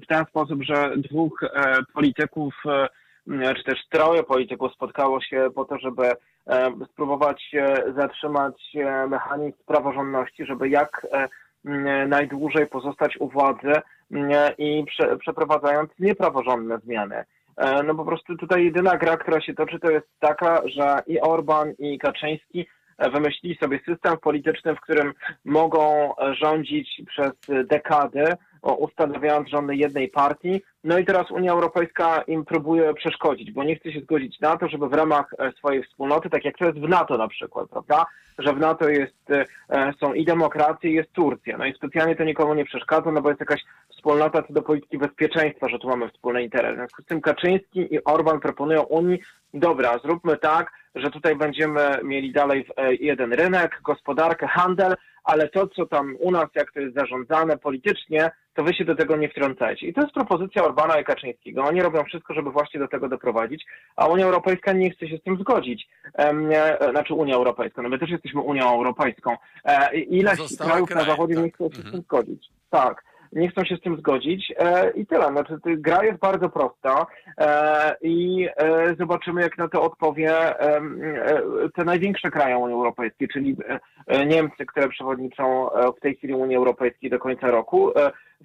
[0.03, 2.53] w ten sposób, że dwóch e, polityków,
[3.57, 6.12] czy też troje polityków spotkało się po to, żeby
[6.91, 7.51] spróbować
[7.97, 8.62] zatrzymać
[9.07, 11.07] mechanizm praworządności, żeby jak
[12.07, 13.74] najdłużej pozostać u władzy
[14.57, 17.24] i prze, przeprowadzając niepraworządne zmiany.
[17.57, 21.20] E, No po prostu tutaj jedyna gra, która się toczy, to jest taka, że i
[21.20, 25.14] Orban, i Kaczyński e, wymyślili sobie system polityczny, w którym
[25.45, 27.32] mogą rządzić przez
[27.66, 28.24] dekady,
[28.62, 30.62] ustanawiając rządy jednej partii.
[30.84, 34.68] No i teraz Unia Europejska im próbuje przeszkodzić, bo nie chce się zgodzić na to,
[34.68, 38.05] żeby w ramach e, swojej wspólnoty, tak jak to jest w NATO na przykład, prawda,
[38.38, 39.32] że w NATO jest,
[39.70, 41.57] e, są i demokracje, i jest Turcja.
[41.57, 44.97] No i specjalnie to nikomu nie przeszkadza, no bo jest jakaś wspólnota co do polityki
[44.97, 46.74] bezpieczeństwa, że tu mamy wspólny interes.
[46.74, 49.20] W związku z tym Kaczyński i Orban proponują Unii,
[49.53, 55.68] dobra, zróbmy tak, że tutaj będziemy mieli dalej e, jeden rynek, gospodarkę, handel, ale to,
[55.68, 59.30] co tam u nas, jak to jest zarządzane politycznie, to wy się do tego nie
[59.30, 59.88] wtrącajcie.
[59.88, 61.64] I to jest propozycja Orbana i Kaczyńskiego.
[61.64, 65.24] Oni robią wszystko, żeby właśnie do tego doprowadzić, a Unia Europejska nie chce się z
[65.24, 65.88] tym zgodzić.
[66.18, 69.36] E, znaczy Unia Europejska, no my też jesteśmy Unią Europejską.
[69.66, 71.43] E, ileś Pozostałe krajów na kraje, zachodzie tak.
[71.43, 71.91] nie chce się z Mhm.
[71.93, 72.49] tym zgodzić.
[72.70, 73.04] Tak.
[73.32, 75.28] Nie chcą się z tym zgodzić e, i tyle.
[75.28, 77.06] Znaczy, gra jest bardzo prosta
[77.38, 80.32] e, i e, zobaczymy, jak na to odpowie
[81.76, 83.58] te największe kraje Unii Europejskiej, czyli
[84.28, 87.92] Niemcy, które przewodniczą w tej chwili Unii Europejskiej do końca roku,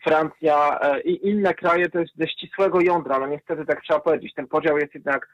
[0.05, 3.19] Francja i inne kraje to jest ze ścisłego jądra.
[3.19, 4.35] No niestety tak trzeba powiedzieć.
[4.35, 5.29] Ten podział jest jednak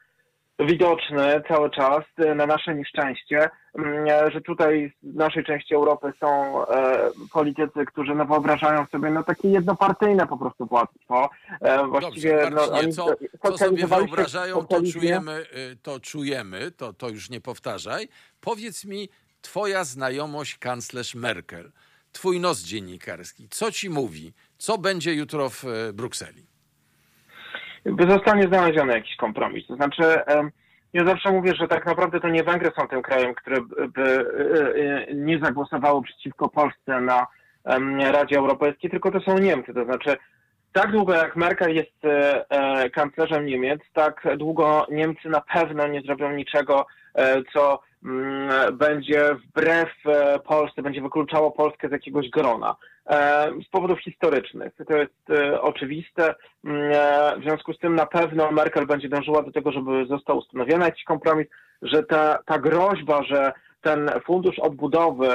[0.66, 6.12] widoczny cały czas e, na nasze nieszczęście, mm, e, że tutaj w naszej części Europy
[6.20, 11.30] są e, politycy, którzy no, wyobrażają sobie no, takie jednopartyjne po prostu władztwo.
[11.88, 13.06] Właściwie Dobrze, no, oni co,
[13.42, 15.46] co sobie wyobrażają, to czujemy,
[15.82, 18.08] to czujemy, to, to już nie powtarzaj.
[18.40, 19.08] Powiedz mi,
[19.40, 21.72] twoja znajomość kanclerz Merkel,
[22.12, 24.32] twój nos dziennikarski, co ci mówi?
[24.58, 26.51] Co będzie jutro w Brukseli?
[28.08, 29.66] Zostanie znaleziony jakiś kompromis.
[29.66, 30.02] To znaczy,
[30.92, 35.08] ja zawsze mówię, że tak naprawdę to nie Węgry są tym krajem, które by- e,
[35.08, 37.26] e, nie zagłosowało przeciwko Polsce na
[38.12, 39.74] Radzie Europejskiej, tylko to są Niemcy.
[39.74, 40.16] To znaczy,
[40.72, 46.32] tak długo jak Merkel jest e, kanclerzem Niemiec, tak długo Niemcy na pewno nie zrobią
[46.32, 46.86] niczego,
[47.52, 49.88] co mm, będzie wbrew
[50.44, 52.76] Polsce, będzie wykluczało Polskę z jakiegoś grona.
[53.06, 54.72] E, z powodów historycznych.
[54.88, 56.34] To jest e, oczywiste.
[56.64, 60.38] Mm, e, W związku z tym na pewno Merkel będzie dążyła do tego, żeby został
[60.38, 61.46] ustanowiony jakiś kompromis,
[61.82, 65.34] że ta, ta groźba, że ten fundusz odbudowy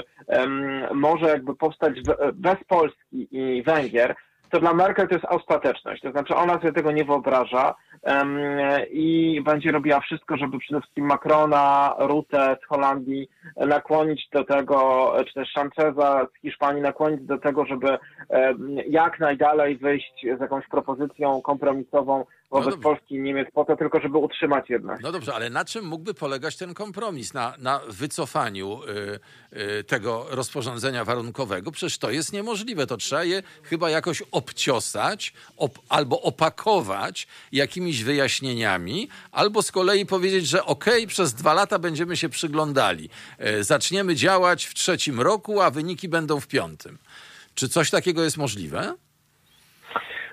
[0.94, 1.94] może jakby powstać
[2.34, 4.16] bez Polski i Węgier,
[4.50, 6.02] to dla Merkel to jest ostateczność.
[6.02, 8.40] To znaczy ona sobie tego nie wyobraża em,
[8.92, 15.34] i będzie robiła wszystko, żeby przede wszystkim Macrona, Rutę z Holandii nakłonić do tego, czy
[15.34, 17.98] też Sancheza z Hiszpanii nakłonić do tego, żeby
[18.30, 22.84] em, jak najdalej wyjść z jakąś propozycją kompromisową wobec dobrze.
[22.84, 25.04] Polski i Niemiec po to tylko, żeby utrzymać jedność.
[25.04, 27.34] No dobrze, ale na czym mógłby polegać ten kompromis?
[27.34, 28.80] Na, na wycofaniu
[29.54, 31.72] y, y, tego rozporządzenia warunkowego?
[31.72, 32.88] Przecież to jest niemożliwe.
[32.88, 40.48] To trzeba je chyba jakoś obciosać op, albo opakować jakimiś wyjaśnieniami, albo z kolei powiedzieć,
[40.48, 43.10] że okej, przez dwa lata będziemy się przyglądali.
[43.60, 46.98] Y, zaczniemy działać w trzecim roku, a wyniki będą w piątym.
[47.56, 48.96] Czy coś takiego jest możliwe?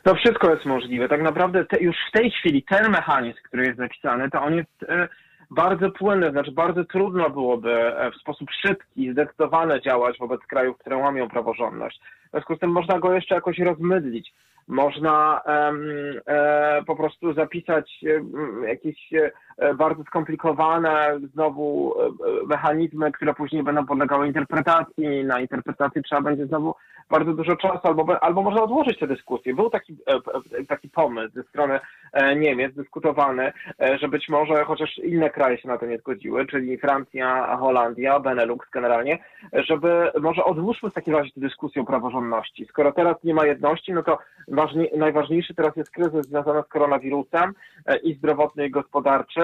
[0.05, 1.09] To wszystko jest możliwe.
[1.09, 4.82] Tak naprawdę te, już w tej chwili ten mechanizm, który jest zapisany, to on jest
[4.88, 5.09] e,
[5.50, 10.96] bardzo płynny, znaczy bardzo trudno byłoby e, w sposób szybki, zdecydowany działać wobec krajów, które
[10.96, 12.00] łamią praworządność.
[12.26, 14.32] W związku z tym można go jeszcze jakoś rozmydlić.
[14.68, 15.86] Można em,
[16.26, 19.30] e, po prostu zapisać em, jakieś e,
[19.78, 22.11] bardzo skomplikowane znowu e, e,
[22.46, 25.24] mechanizmy, które później będą podlegały interpretacji.
[25.24, 26.74] Na interpretację trzeba będzie znowu
[27.11, 29.55] bardzo dużo czasu, albo, albo można odłożyć tę dyskusję.
[29.55, 30.14] Był taki, e,
[30.59, 31.80] e, taki pomysł ze strony
[32.12, 36.46] e, Niemiec dyskutowany, e, że być może chociaż inne kraje się na to nie zgodziły,
[36.46, 39.18] czyli Francja, Holandia, Benelux generalnie,
[39.52, 42.66] żeby może odłóżmy w takim razie tę dyskusję o praworządności.
[42.66, 47.55] Skoro teraz nie ma jedności, no to ważni, najważniejszy teraz jest kryzys związany z koronawirusem
[47.86, 49.43] e, i zdrowotny i gospodarczy,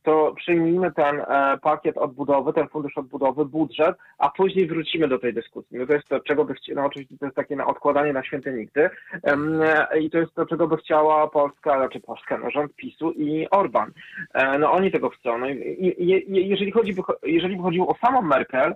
[0.03, 5.33] to przyjmijmy ten e, pakiet odbudowy, ten fundusz odbudowy, budżet, a później wrócimy do tej
[5.33, 5.77] dyskusji.
[5.79, 8.23] No to jest to, czego by chcieli, no oczywiście to jest takie na odkładanie na
[8.23, 8.89] święte nigdy
[9.23, 13.47] e, i to jest to, czego by chciała Polska, znaczy Polska, no, rząd PiSu i
[13.51, 13.91] Orban.
[14.33, 15.37] E, no oni tego chcą.
[15.37, 18.75] No, i, i, jeżeli, chodzi, jeżeli by chodziło o samą Merkel,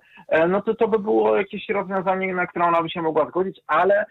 [0.49, 4.05] no to to by było jakieś rozwiązanie, na które ona by się mogła zgodzić, ale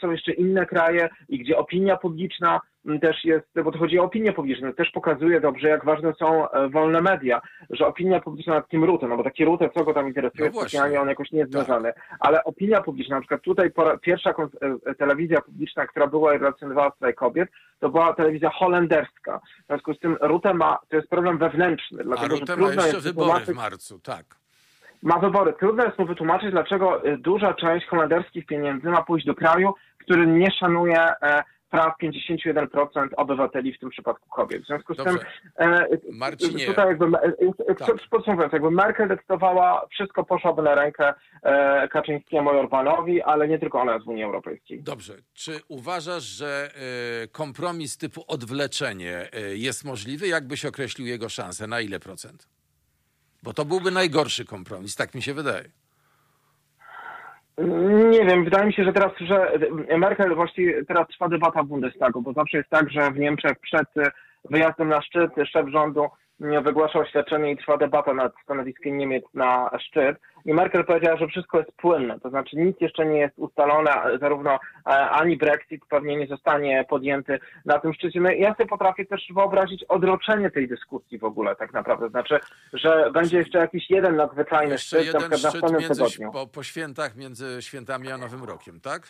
[0.00, 2.60] są jeszcze inne kraje i gdzie opinia publiczna
[3.00, 7.00] też jest, bo to chodzi o opinię publiczną, też pokazuje dobrze, jak ważne są wolne
[7.00, 7.40] media,
[7.70, 10.60] że opinia publiczna nad kim Rutte, no bo taki Rutte, co go tam interesuje, No
[10.60, 11.62] specjalnie on jakoś nie jest Tak.
[11.64, 13.70] związany, ale opinia publiczna, na przykład tutaj
[14.00, 14.50] pierwsza kon-
[14.86, 17.48] e, telewizja publiczna, która była i relacjonowała strajk kobiet,
[17.80, 19.40] to była telewizja holenderska.
[19.64, 22.66] W związku z tym Rutte ma, to jest problem wewnętrzny, A dlatego że Rutte ma
[22.72, 24.24] jeszcze jest wybory w marcu, tak.
[25.02, 25.52] ma wybory.
[25.52, 30.50] Trudno jest mu wytłumaczyć, dlaczego duża część holenderskich pieniędzy ma pójść do kraju, który nie
[30.50, 34.62] szanuje e, praw 51% obywateli, w tym przypadku kobiet.
[34.62, 35.18] W związku z Dobrze.
[35.18, 36.66] tym e, Marcinie.
[36.66, 37.32] tutaj jakby, e,
[37.68, 37.88] e, Tak.
[38.10, 41.14] podsumowując, jakby Merkel decydowała, wszystko poszłoby na rękę
[41.90, 44.82] Kaczyńskiemu i Orbanowi, ale nie tylko ona z Unii Europejskiej.
[44.82, 45.14] Dobrze.
[45.34, 46.70] Czy uważasz, że
[47.32, 50.28] kompromis typu odwleczenie jest możliwy?
[50.28, 51.66] Jak byś określił jego szanse?
[51.66, 52.48] Na ile procent?
[53.42, 55.64] Bo to byłby najgorszy kompromis, tak mi się wydaje.
[58.10, 59.52] Nie wiem, wydaje mi się, że teraz, że
[59.98, 63.88] Merkel właściwie teraz trwa debata w Bundestagu, bo zawsze jest tak, że w Niemczech przed
[64.50, 66.08] wyjazdem na szczyt szef rządu
[66.40, 70.18] wygłasza oświadczenie i trwa debata nad stanowiskiem Niemiec na szczyt.
[70.44, 74.58] I Merkel powiedziała, że wszystko jest płynne, to znaczy nic jeszcze nie jest ustalone, zarówno
[74.86, 78.20] e, ani Brexit pewnie nie zostanie podjęty na tym szczycie.
[78.20, 82.40] No, ja sobie potrafię też wyobrazić odroczenie tej dyskusji w ogóle tak naprawdę, znaczy,
[82.72, 86.04] że będzie jeszcze jakiś jeden nadzwyczajny Jeszcze szczyt, na jeden przykład na szczyt następnym między,
[86.04, 86.32] tygodniu.
[86.32, 89.02] po, po świętach, między świętami a Nowym Rokiem, tak?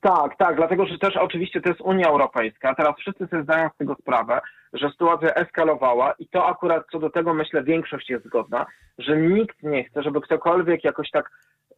[0.00, 2.74] Tak, tak, dlatego że też oczywiście to jest Unia Europejska.
[2.74, 4.40] Teraz wszyscy sobie zdają z tego sprawę,
[4.72, 8.66] że sytuacja eskalowała i to akurat co do tego myślę większość jest zgodna,
[8.98, 11.30] że nikt nie chce, żeby ktokolwiek jakoś tak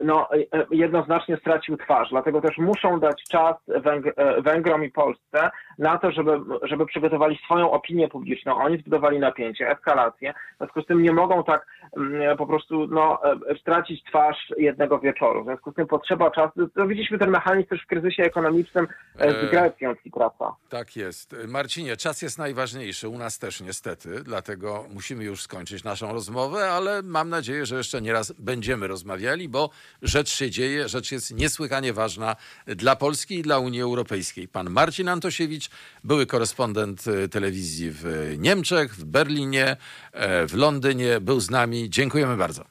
[0.05, 2.09] no, e, jednoznacznie stracił twarz.
[2.11, 6.33] Dlatego też muszą dać czas Węg- e, Węgrom i Polsce na to, żeby,
[6.63, 8.57] żeby przygotowali swoją opinię publiczną.
[8.57, 10.35] Oni zbudowali napięcie, eskalację.
[10.55, 13.19] W związku z tym nie mogą tak mm, po prostu no,
[13.51, 15.43] e, stracić twarz jednego wieczoru.
[15.43, 16.69] W związku z tym potrzeba czasu.
[16.69, 18.87] To widzieliśmy ten mechanizm też w kryzysie ekonomicznym
[19.21, 20.57] e, E, z Grecją, Ciprasa.
[20.69, 21.37] Tak jest.
[21.49, 27.03] Marcinie, czas jest najważniejszy, u nas też niestety, dlatego musimy już skończyć naszą rozmowę, ale
[27.03, 29.71] mam nadzieję, że jeszcze nie raz będziemy rozmawiali, bo
[30.03, 32.37] rzecz się dzieje, rzecz jest niesłychanie ważna
[32.67, 34.49] dla Polski i dla Unii Europejskiej.
[34.49, 35.71] Pan Marcin Antosiewicz,
[36.05, 39.77] były korespondent e, telewizji w Niemczech, w Berlinie,
[40.13, 41.91] e, w Londynie, był z nami.
[41.91, 42.65] Dziękujemy bardzo.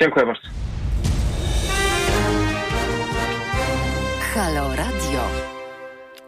[0.00, 0.42] Dziękuję bardzo.
[4.34, 4.71] Halo.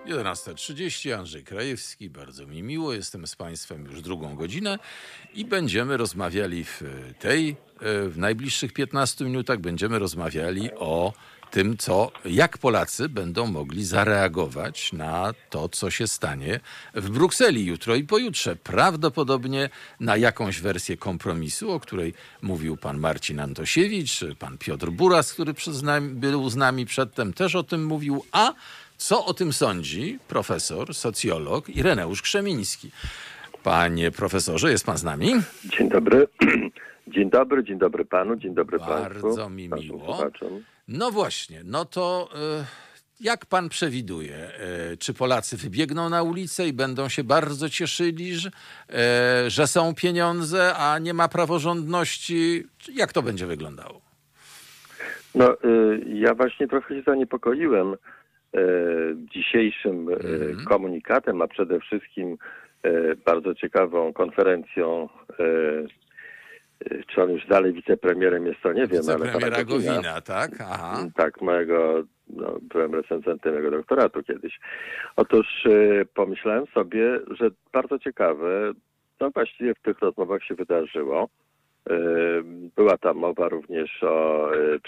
[0.06, 4.78] 11.30, Andrzej Krajewski, bardzo mi miło, jestem z Państwem już drugą godzinę
[5.34, 6.82] i będziemy rozmawiali w
[7.18, 7.54] tej, e,
[8.08, 11.12] w najbliższych 15 minutach będziemy rozmawiali o
[11.50, 16.60] tym, co, jak Polacy będą mogli zareagować na to, co się stanie
[16.94, 18.56] w Brukseli jutro i pojutrze.
[18.56, 25.54] Prawdopodobnie na jakąś wersję kompromisu, o której mówił pan Marcin Antosiewicz, pan Piotr Buras, który
[25.82, 28.54] nami, był z nami przedtem, też o tym mówił, a
[28.96, 32.90] co o tym sądzi profesor, socjolog Ireneusz Krzemiński?
[33.62, 35.32] Panie profesorze, jest pan z nami?
[35.64, 36.26] Dzień dobry.
[37.06, 39.22] Dzień dobry, dzień dobry panu, dzień dobry państwu.
[39.22, 40.30] Bardzo mi miło.
[40.88, 42.64] No właśnie, no to e,
[43.20, 48.50] jak pan przewiduje, e, czy Polacy wybiegną na ulicę i będą się bardzo cieszyli, że,
[48.88, 52.64] e, że są pieniądze, a nie ma praworządności?
[52.94, 54.00] Jak to będzie wyglądało?
[55.34, 55.56] No,
[56.06, 57.96] ja właśnie trochę się zaniepokoiłem
[59.16, 60.64] dzisiejszym e, Mhm.
[60.68, 62.36] komunikatem, a przede wszystkim
[62.82, 65.08] e, bardzo ciekawą konferencją.
[65.40, 65.44] e,
[66.90, 69.92] e, Czy on już dalej wicepremierem jest, to nie wiem, ale pana Gowina.
[69.94, 70.50] Gowina, tak?
[70.60, 71.06] Aha.
[71.16, 74.60] Tak, mojego, no, byłem recenzentem jego doktoratu kiedyś.
[75.16, 78.72] Otóż e, pomyślałem sobie, że bardzo ciekawe,
[79.18, 81.28] co właściwie w tych rozmowach się wydarzyło.
[82.76, 84.78] Była tam mowa również o e,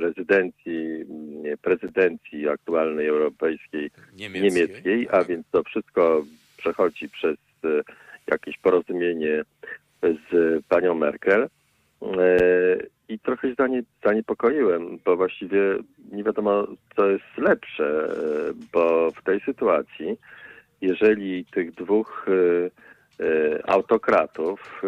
[0.00, 1.04] rezydencji,
[1.42, 4.42] nie, prezydencji aktualnej europejskiej Niemieckiej.
[4.42, 6.24] niemieckiej, a więc to wszystko
[6.56, 7.68] przechodzi przez e,
[8.26, 9.42] jakieś porozumienie
[10.02, 11.42] z panią Merkel.
[11.42, 11.48] E,
[13.08, 15.60] I trochę się zanie, zaniepokoiłem, bo właściwie
[16.12, 16.66] nie wiadomo,
[16.96, 18.08] co jest lepsze,
[18.72, 20.18] bo w tej sytuacji,
[20.80, 22.26] jeżeli tych dwóch
[23.64, 24.82] autokratów,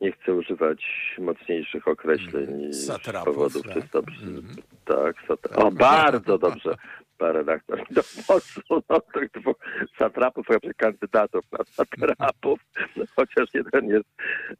[0.00, 0.82] nie chcę używać
[1.18, 3.74] mocniejszych określeń z Satrapów, powodów tak.
[3.74, 4.56] czysto Mhm.
[4.84, 6.74] tak, satra- o bardzo dobrze.
[7.18, 7.96] Pan redaktor mi
[8.26, 9.56] podsunął tych dwóch
[9.98, 10.46] satrapów,
[10.76, 12.60] kandydatów na satrapów,
[12.96, 14.08] no, chociaż jeden jest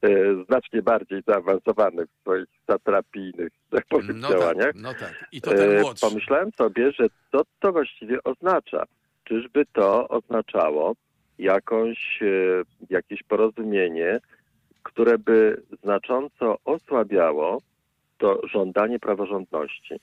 [0.01, 0.09] e,
[0.45, 4.65] znacznie bardziej zaawansowany w swoich satrapijnych tak powiem, No działaniach.
[4.65, 5.25] tak, no tak.
[5.31, 6.05] I to ten E, młodszy.
[6.09, 8.83] Pomyślałem sobie, że co to właściwie oznacza?
[9.23, 10.93] Czyżby to oznaczało
[11.37, 12.27] jakąś, e,
[12.89, 14.19] jakieś porozumienie,
[14.83, 17.61] które by znacząco osłabiało
[18.17, 19.95] to żądanie praworządności?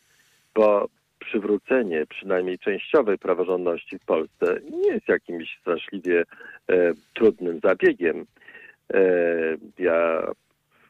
[0.55, 6.25] Bo przywrócenie przynajmniej częściowej praworządności w Polsce nie jest jakimś straszliwie
[6.69, 8.27] e, trudnym zabiegiem.
[8.95, 9.01] E,
[9.79, 10.23] ja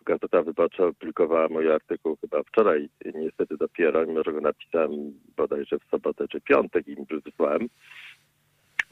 [0.09, 4.91] Gazeta Wyborcza opublikowała mój artykuł chyba wczoraj, niestety dopiero, mimo że go napisałem
[5.36, 7.68] bodajże w sobotę czy piątek i im wysłałem,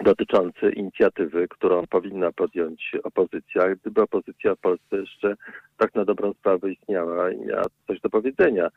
[0.05, 5.35] dotyczący inicjatywy, którą powinna podjąć opozycja, gdyby opozycja w Polsce jeszcze
[5.77, 8.69] tak na dobrą sprawę istniała i miała coś do powiedzenia.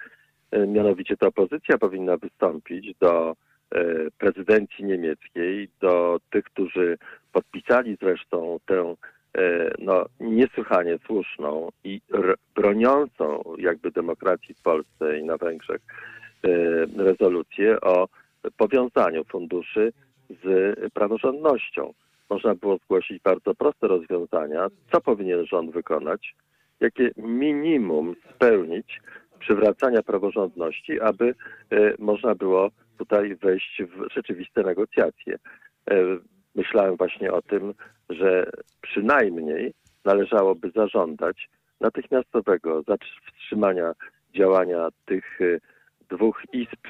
[0.51, 3.35] E, Mianowicie to opozycja powinna wystąpić do
[3.71, 3.85] e,
[4.17, 6.97] prezydencji niemieckiej, do tych, którzy
[7.33, 8.95] podpisali zresztą tę
[9.37, 12.01] e, no, niesłychanie słuszną i
[12.55, 15.81] broniącą jakby demokracji w Polsce i na Węgrzech
[16.97, 18.07] rezolucję o
[18.57, 19.93] powiązaniu funduszy
[20.43, 21.93] z praworządnością.
[22.29, 26.35] Można było zgłosić bardzo proste rozwiązania, co powinien rząd wykonać,
[26.79, 29.01] jakie minimum spełnić
[29.39, 31.35] przywracania praworządności, aby
[31.71, 35.35] e, można było tutaj wejść w rzeczywiste negocjacje.
[35.91, 35.95] E,
[36.55, 37.73] myślałem właśnie o tym,
[38.09, 38.45] że
[38.81, 39.73] przynajmniej
[40.05, 41.49] należałoby zażądać
[41.81, 43.93] natychmiastowego zatrzymania
[44.35, 45.59] działania tych e,
[46.09, 46.87] dwóch izb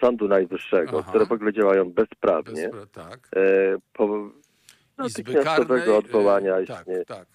[0.00, 1.10] Sądu Najwyższego, Aha.
[1.10, 2.68] które w ogóle działają bezprawnie.
[2.68, 3.18] Bez, tak.
[3.36, 4.30] E, po
[4.98, 7.26] natychmiastowego odwołania e, tak, istnie, tak.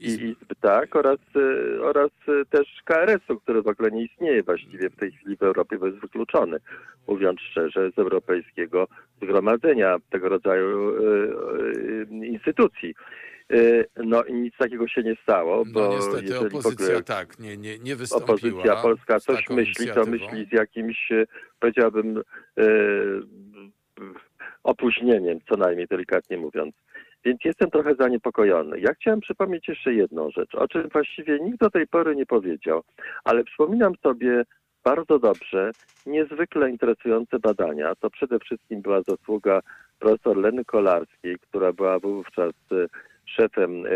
[0.00, 4.42] i Izby, izby, tak, oraz, e, oraz e, też KRS-u, który w ogóle nie istnieje
[4.42, 6.58] właściwie w tej chwili w Europie, bo jest wykluczony,
[7.08, 8.88] mówiąc szczerze, z europejskiego
[9.22, 11.02] zgromadzenia tego rodzaju e,
[12.22, 12.94] e, instytucji.
[13.52, 17.56] Y, No i nic takiego się nie stało, bo No niestety opozycja ogóle tak nie,
[17.56, 18.34] nie, nie wystąpiła.
[18.34, 21.26] opozycja polska coś myśli, to myśli z jakimś, e,
[21.60, 22.22] powiedziałbym,
[22.58, 22.62] e,
[24.64, 26.74] opóźnieniem, co najmniej delikatnie mówiąc.
[27.24, 28.80] Więc jestem trochę zaniepokojony.
[28.80, 32.82] Ja chciałem przypomnieć jeszcze jedną rzecz, o czym właściwie nikt do tej pory nie powiedział,
[33.24, 34.42] ale przypominam sobie
[34.84, 35.70] bardzo dobrze
[36.06, 37.94] niezwykle interesujące badania.
[37.94, 39.60] To przede wszystkim była zasługa
[39.98, 42.86] profesor Leny Kolarskiej, która była wówczas e,
[43.36, 43.90] szefem e,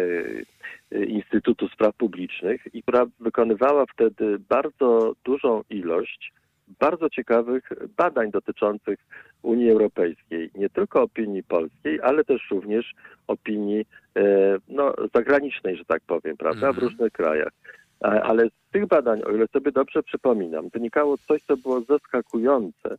[0.92, 6.32] e, Instytutu Spraw Publicznych i która wykonywała wtedy bardzo dużą ilość
[6.80, 8.98] bardzo ciekawych badań dotyczących
[9.42, 12.94] Unii Europejskiej, nie tylko opinii polskiej, ale też również
[13.26, 13.86] opinii
[14.16, 14.22] e,
[14.68, 16.88] no, zagranicznej, że tak powiem, prawda, w Mhm.
[16.88, 17.52] różnych krajach.
[18.00, 22.96] Ale z tych badań, o ile sobie dobrze przypominam, wynikało coś, co było zaskakujące.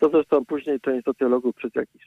[0.00, 2.02] To zresztą później część socjologów przez jakiś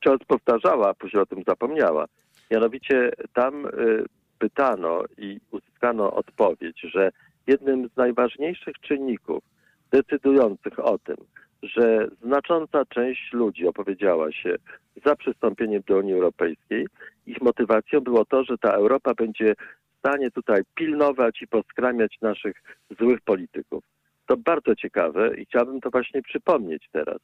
[0.00, 2.06] czas powtarzała, a później o tym zapomniała.
[2.50, 4.04] Mianowicie tam y,
[4.38, 7.10] pytano i uzyskano odpowiedź, że
[7.46, 9.44] jednym z najważniejszych czynników
[9.90, 11.16] decydujących o tym,
[11.62, 14.56] że znacząca część ludzi opowiedziała się
[15.04, 16.86] za przystąpieniem do Unii Europejskiej,
[17.26, 22.62] ich motywacją było to, że ta Europa będzie w stanie tutaj pilnować i poskramiać naszych
[22.98, 23.84] złych polityków.
[24.26, 27.18] To bardzo ciekawe i chciałbym to właśnie przypomnieć teraz,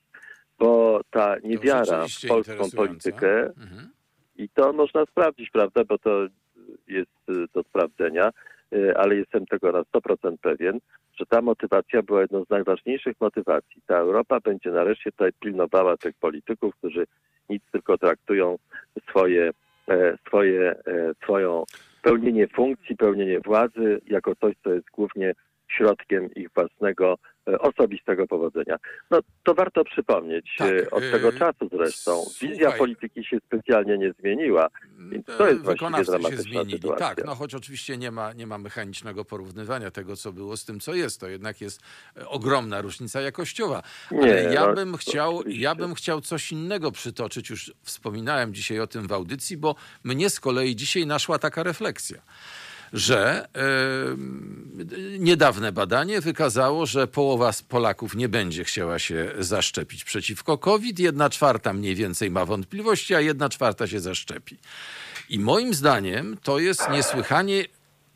[0.59, 3.91] bo ta niewiara w polską politykę Mhm.
[4.37, 6.27] I to można sprawdzić, prawda, bo to
[6.89, 8.31] jest y, do sprawdzenia,
[8.73, 10.79] y, ale jestem tego na 100% pewien,
[11.17, 13.83] że ta motywacja była jedną z najważniejszych motywacji.
[13.87, 17.07] Ta Europa będzie nareszcie tutaj pilnowała tych polityków, którzy
[17.49, 18.59] nic tylko traktują
[19.11, 19.51] swoje,
[19.89, 21.65] e, swoje, e, swoją
[22.03, 25.35] pełnienie funkcji, pełnienie władzy jako coś, co jest głównie
[25.69, 27.19] środkiem ich własnego
[27.49, 28.77] e, osobistego powodzenia.
[29.11, 30.55] No to warto przypomnieć.
[30.59, 32.79] Tak, e, Od e, tego czasu zresztą wizja słuchaj.
[32.79, 34.69] polityki się specjalnie nie zmieniła.
[34.99, 36.73] Więc to jest właściwie Wykonawcy się dramatyczna zmienili.
[36.73, 37.07] sytuacja.
[37.09, 40.81] Tak, no choć oczywiście nie ma, nie ma mechanicznego porównywania tego, co było z tym,
[40.81, 41.21] co jest.
[41.21, 41.81] To jednak jest
[42.27, 43.83] ogromna różnica jakościowa.
[44.11, 45.63] Ale Nie, ja no, bym chciał, oczywiście.
[45.63, 47.51] ja bym chciał coś innego przytoczyć.
[47.51, 49.75] Już wspominałem dzisiaj o tym w audycji, bo
[50.05, 52.23] mnie z kolei dzisiaj naszła taka refleksja
[52.95, 53.59] że e,
[55.19, 61.31] niedawne badanie wykazało, że połowa z Polaków nie będzie chciała się zaszczepić przeciwko COVID, jedna
[61.31, 64.59] czwarta mniej więcej ma wątpliwości, a jedna czwarta się zaszczepi.
[65.29, 67.65] I moim zdaniem to jest niesłychanie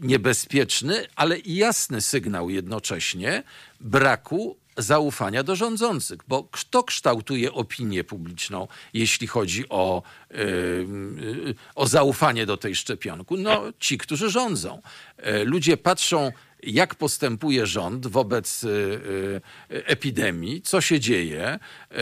[0.01, 3.43] niebezpieczny, ale i jasny sygnał jednocześnie
[3.81, 12.47] braku zaufania do rządzących, bo kto kształtuje opinię publiczną, jeśli chodzi o, yy, o zaufanie
[12.47, 13.37] do tej szczepionku?
[13.37, 14.83] No, ci, którzy rządzą.
[15.19, 19.40] Yy, ludzie patrzą, jak postępuje rząd wobec y, y,
[19.86, 21.59] epidemii, co się dzieje.
[21.93, 21.97] Y,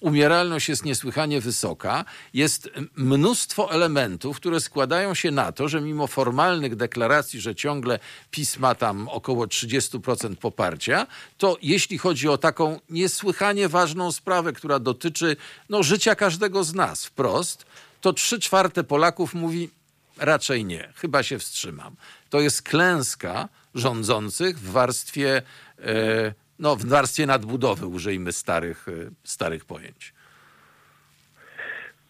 [0.00, 2.04] Umieralność jest niesłychanie wysoka.
[2.34, 7.98] Jest mnóstwo elementów, które składają się na to, że mimo formalnych deklaracji, że ciągle
[8.30, 11.06] PiS ma tam około 30% poparcia,
[11.38, 15.36] to jeśli chodzi o taką niesłychanie ważną sprawę, która dotyczy
[15.68, 17.66] no, życia każdego z nas wprost,
[18.00, 19.70] to trzy czwarte Polaków mówi
[20.16, 21.96] raczej nie, chyba się wstrzymam.
[22.30, 25.42] To jest klęska rządzących w warstwie,
[25.84, 28.92] e, no, w warstwie nadbudowy, użyjmy starych, e,
[29.24, 30.14] starych pojęć.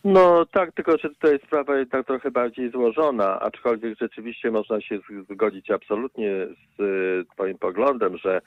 [0.05, 4.99] No tak, tylko że tutaj sprawa jest tak trochę bardziej złożona, aczkolwiek rzeczywiście można się
[5.31, 6.31] zgodzić absolutnie
[6.79, 8.41] z y, Twoim poglądem, że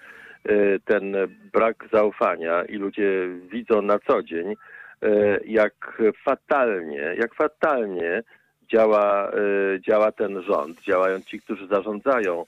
[0.85, 1.15] ten
[1.53, 4.56] brak zaufania i ludzie widzą na co dzień,
[5.45, 8.23] jak fatalnie, jak fatalnie
[8.72, 9.31] działa,
[9.88, 12.45] działa ten rząd, działają ci, którzy zarządzają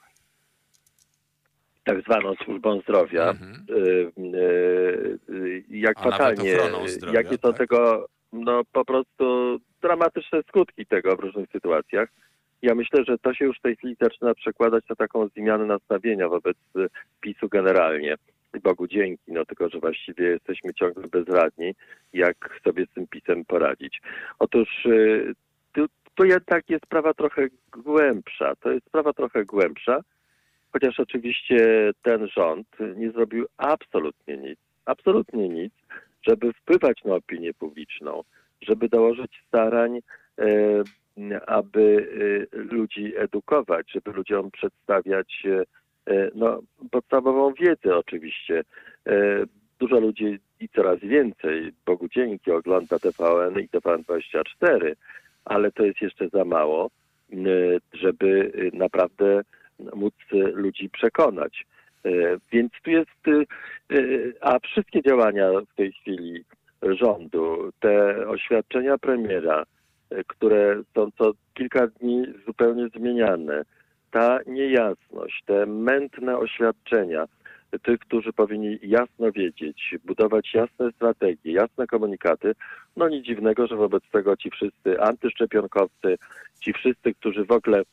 [1.93, 3.65] tak zwaną służbą zdrowia, Mhm.
[3.69, 6.57] y, y, y, jak A fatalnie,
[6.87, 7.57] zdrowia, jakie są tak?
[7.57, 12.09] tego no po prostu dramatyczne skutki tego w różnych sytuacjach.
[12.61, 16.29] Ja myślę, że to się już w tej chwili zaczyna przekładać na taką zmianę nastawienia
[16.29, 16.57] wobec
[17.21, 18.15] PiSu generalnie.
[18.63, 21.75] Bogu dzięki, no tylko, że właściwie jesteśmy ciągle bezradni,
[22.13, 24.01] jak sobie z tym PiSem poradzić.
[24.39, 24.87] Otóż
[25.73, 25.85] tu,
[26.15, 28.55] tu jednak jest sprawa trochę głębsza.
[28.55, 29.99] To jest sprawa trochę głębsza,
[30.73, 35.73] chociaż oczywiście ten rząd nie zrobił absolutnie nic, absolutnie nic,
[36.27, 38.23] żeby wpływać na opinię publiczną,
[38.61, 39.99] żeby dołożyć starań,
[40.39, 40.83] e,
[41.47, 42.09] aby
[42.53, 46.59] e, ludzi edukować, żeby ludziom przedstawiać e, no,
[46.91, 48.63] podstawową wiedzę oczywiście.
[49.79, 54.95] Dużo ludzi i coraz więcej, Bogu dzięki, ogląda TVN i TVN24,
[55.45, 56.89] ale to jest jeszcze za mało,
[57.93, 59.41] żeby naprawdę
[59.95, 61.65] móc e, ludzi przekonać.
[62.05, 62.11] E,
[62.51, 63.95] Więc tu jest, e,
[64.41, 66.43] a wszystkie działania w tej chwili
[66.81, 69.63] rządu, te oświadczenia premiera,
[70.27, 73.63] które są co kilka dni zupełnie zmieniane,
[74.11, 77.25] ta niejasność, te mętne oświadczenia
[77.83, 82.55] tych, którzy powinni jasno wiedzieć, budować jasne strategie, jasne komunikaty,
[82.97, 86.17] no nic dziwnego, że wobec tego ci wszyscy antyszczepionkowcy,
[86.59, 87.83] ci wszyscy, którzy w ogóle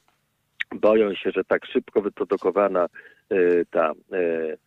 [0.75, 2.87] boją się, że tak szybko wyprodukowana
[3.33, 4.59] y, ta y,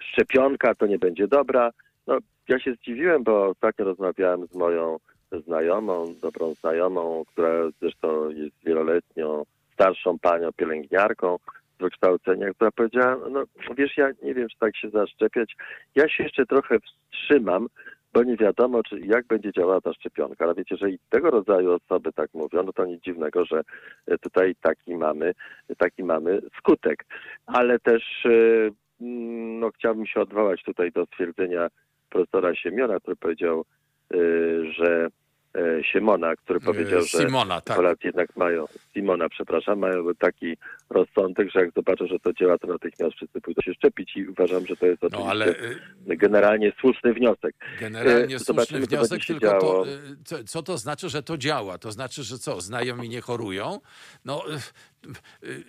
[0.00, 1.70] szczepionka to nie będzie dobra.
[2.06, 2.18] No,
[2.48, 4.98] ja się zdziwiłem, bo ostatnio rozmawiałem z moją
[5.46, 7.50] znajomą, dobrą znajomą, która
[7.80, 9.44] zresztą jest wieloletnią
[9.74, 11.38] starszą panią pielęgniarką
[11.78, 13.44] z wykształcenia, która powiedziała, no
[13.76, 15.56] wiesz, ja nie wiem, czy tak się zaszczepiać.
[15.94, 17.68] Ja się jeszcze trochę wstrzymam,
[18.12, 20.44] bo nie wiadomo, czy jak będzie działała ta szczepionka.
[20.44, 23.62] Ale wiecie, że i tego rodzaju osoby tak mówią, no to nic dziwnego, że
[24.20, 25.34] tutaj taki mamy,
[25.78, 27.04] taki mamy skutek.
[27.46, 28.26] Ale też
[29.00, 31.68] mm, no, chciałbym się odwołać tutaj do stwierdzenia
[32.10, 33.64] profesora Siemiona, który powiedział,
[34.14, 35.21] y, że e,
[35.92, 37.76] Siemona, który powiedział, że Simona, tak.
[37.76, 38.64] Polacy jednak mają,
[38.94, 40.56] Simona, przepraszam, mają taki
[40.90, 44.66] rozsądek, że jak zobaczą, że to działa, to natychmiast wszyscy pójdą się szczepić i uważam,
[44.66, 45.46] że to jest oczywiście No ale
[46.10, 47.54] y, generalnie słuszny wniosek.
[47.80, 49.86] generalnie E, słuszny wniosek, tylko to, działo.
[49.86, 49.90] y,
[50.24, 51.78] co, co to znaczy, że to działa?
[51.78, 53.80] To znaczy, że co, znajomi nie chorują?
[54.24, 54.58] No y,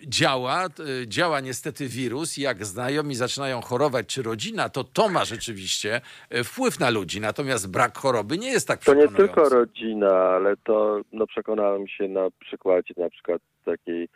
[0.06, 0.66] działa,
[1.02, 2.38] y, działa niestety wirus.
[2.38, 6.00] I jak znajomi zaczynają chorować, czy rodzina, to to ma rzeczywiście
[6.34, 10.56] y, wpływ na ludzi, natomiast brak choroby nie jest tak To nie tylko rodzina, ale
[10.56, 14.08] to no, przekonałem się na przykładzie na przykład takiej,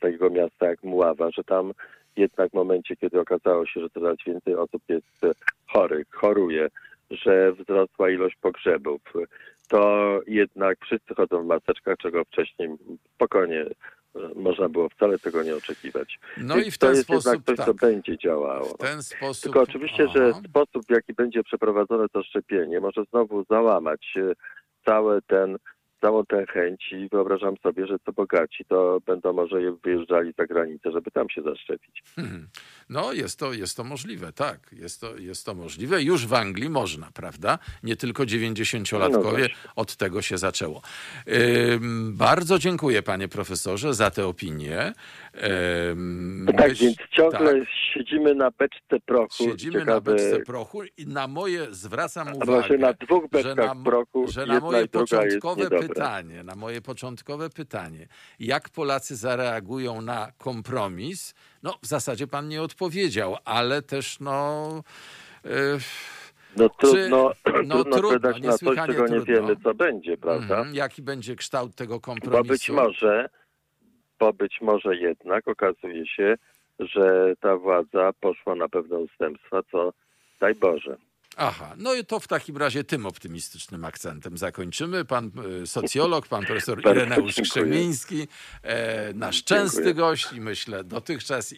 [0.00, 1.72] takiego miasta jak Muława, że tam
[2.16, 5.32] jednak w momencie, kiedy okazało się, że coraz więcej osób jest e,
[5.66, 6.68] chorych, choruje,
[7.10, 9.00] że wzrosła ilość pogrzebów,
[9.68, 12.68] to jednak wszyscy chodzą w maseczkach, czego wcześniej
[13.14, 13.70] spokojnie e,
[14.34, 16.18] można było wcale tego nie oczekiwać.
[16.36, 17.66] No Więc i w to ten jest sposób, jednak coś, tak.
[17.66, 18.68] co będzie działało.
[18.74, 19.42] W ten sposób...
[19.42, 20.40] Tylko oczywiście, że Aha.
[20.48, 24.32] sposób, w jaki będzie przeprowadzone to szczepienie, może znowu załamać e,
[24.84, 25.56] cały ten,
[26.00, 30.92] całą tę chęć i wyobrażam sobie, że co bogaci, to będą może wyjeżdżali za granicę,
[30.92, 32.02] żeby tam się zaszczepić.
[32.18, 32.48] Mhm.
[32.88, 34.60] No, jest to, jest to możliwe, tak.
[34.72, 36.02] Jest to, jest to możliwe.
[36.02, 37.58] Już w Anglii można, prawda?
[37.82, 39.48] Nie tylko 90-latkowie.
[39.66, 39.72] No.
[39.76, 40.82] Od tego się zaczęło.
[42.10, 44.92] Bardzo dziękuję, panie profesorze, za tę opinię.
[45.90, 49.44] Ym, Tak więc ciągle tak, siedzimy na beczce prochu.
[49.44, 54.26] siedzimy na Ciekawe- beczce prochu i na moje zwracam uwagę, na dwóch że na, prochu,
[54.28, 61.74] że na moje początkowe pytanie, na moje początkowe pytanie, jak Polacy zareagują na kompromis, no
[61.82, 64.68] w zasadzie pan nie odpowiedział, ale też no...
[65.46, 65.50] y,
[66.56, 69.24] No trudno, Czy- no, trudno trudno, na coś, czego nie trudno.
[69.24, 70.58] wiemy, co będzie, prawda?
[70.58, 72.48] mhm, jaki będzie kształt tego Bo kompromisu?
[72.52, 73.28] być może,
[74.20, 76.34] bo być może jednak okazuje się,
[76.78, 79.92] że ta władza poszła na pewne ustępstwa, co
[80.40, 80.96] daj Boże.
[81.36, 85.04] Aha, no i to w takim razie tym optymistycznym akcentem zakończymy.
[85.04, 85.30] Pan
[85.62, 87.34] e, socjolog, pan profesor Ireneusz.
[87.34, 88.28] Krzemiński,
[88.62, 89.94] e, nasz częsty Dziękuję.
[89.94, 91.56] gość i myślę dotychczas i,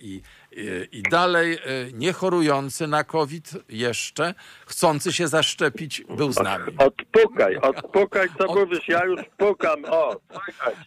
[0.53, 1.59] i, i dalej, e,
[1.93, 4.35] nie chorujący na COVID jeszcze,
[4.67, 6.65] chcący się zaszczepić, był z nami.
[6.79, 10.21] Odpukaj, odpukaj, co Od- mówisz, ja już pukam, o.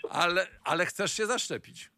[0.09, 1.91] Ale, ale chcesz się zaszczepić.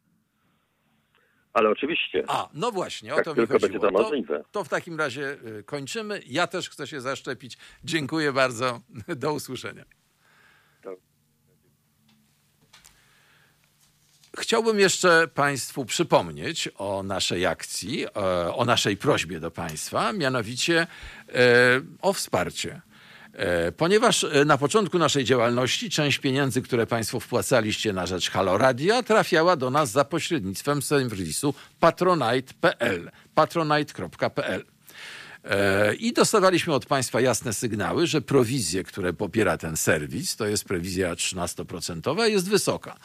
[1.54, 3.70] Ale oczywiście, A, no właśnie, o Jak to mi tylko chodziło.
[3.70, 4.44] będzie to możliwe.
[4.52, 6.22] to w takim razie y, kończymy.
[6.26, 7.58] Ja też chcę się zaszczepić.
[7.84, 8.80] Dziękuję bardzo.
[9.16, 9.86] Do usłyszenia.
[14.38, 18.10] Chciałbym jeszcze Państwu przypomnieć o naszej akcji, e,
[18.56, 20.88] o naszej prośbie do Państwa, mianowicie
[21.30, 21.38] e,
[22.02, 22.82] o wsparcie.
[23.40, 28.58] E, Ponieważ e, na początku naszej działalności część pieniędzy, które Państwo wpłacaliście na rzecz Halo
[28.58, 33.12] Radia, trafiała do nas za pośrednictwem serwisu patronite.pl.
[33.36, 34.66] patronite.pl.
[35.44, 40.66] E, I dostawaliśmy od państwa jasne sygnały, że prowizje, które popiera ten serwis, to jest
[40.66, 42.98] prowizja 13%, jest wysoka.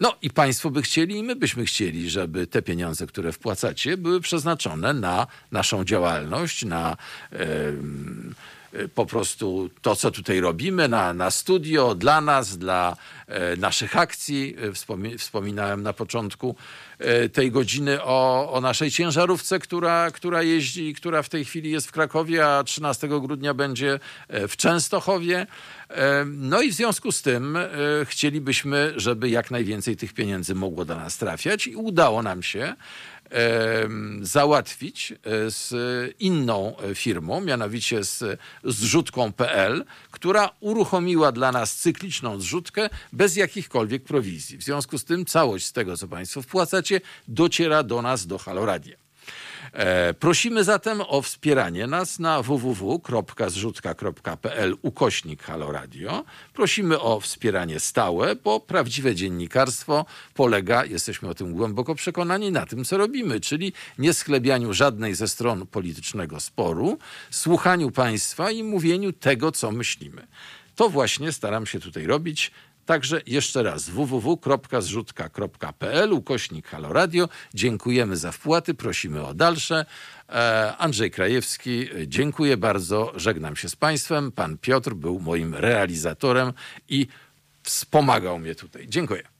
[0.00, 4.20] No i państwo by chcieli, i my byśmy chcieli, żeby te pieniądze, które wpłacacie, były
[4.20, 6.96] przeznaczone na naszą działalność, na
[7.32, 7.36] e,
[8.94, 12.96] po prostu to, co tutaj robimy, na, na studio, dla nas, dla
[13.26, 14.56] e, naszych akcji.
[14.72, 16.56] Wspomi- wspominałem na początku
[16.98, 21.88] e, tej godziny o, o naszej ciężarówce, która, która jeździ, która w tej chwili jest
[21.88, 25.46] w Krakowie, a 13 grudnia będzie e, w Częstochowie.
[26.26, 27.58] No i w związku z tym
[28.04, 32.74] chcielibyśmy, żeby jak najwięcej tych pieniędzy mogło do nas trafiać i udało nam się
[34.22, 35.16] załatwić e,
[35.50, 35.74] z
[36.20, 44.58] inną e, firmą, mianowicie z zrzutką.pl, która uruchomiła dla nas cykliczną zrzutkę bez jakichkolwiek prowizji.
[44.58, 49.07] W związku z tym całość z tego, co Państwo wpłacacie, dociera do nas, do Haloradia.
[49.72, 56.24] E, prosimy zatem o wspieranie nas na www.zrzutka.pl ukośnik Halo Radio.
[56.54, 62.84] Prosimy o wspieranie stałe, bo prawdziwe dziennikarstwo polega, jesteśmy o tym głęboko przekonani, na tym,
[62.84, 66.98] co robimy, czyli nie sklebianiu żadnej ze stron politycznego sporu,
[67.30, 70.26] słuchaniu państwa i mówieniu tego, co myślimy.
[70.78, 72.50] To właśnie staram się tutaj robić.
[72.88, 77.28] Także jeszcze raz www.zrzutka.pl ukośnik Halo Radio.
[77.54, 79.86] Dziękujemy za wpłaty, prosimy o dalsze.
[80.28, 84.32] E, Andrzej Krajewski, e, dziękuję bardzo, żegnam się z Państwem.
[84.32, 86.52] Pan Piotr był moim realizatorem
[86.88, 87.06] i
[87.62, 88.86] wspomagał mnie tutaj.
[88.88, 89.37] Dziękuję.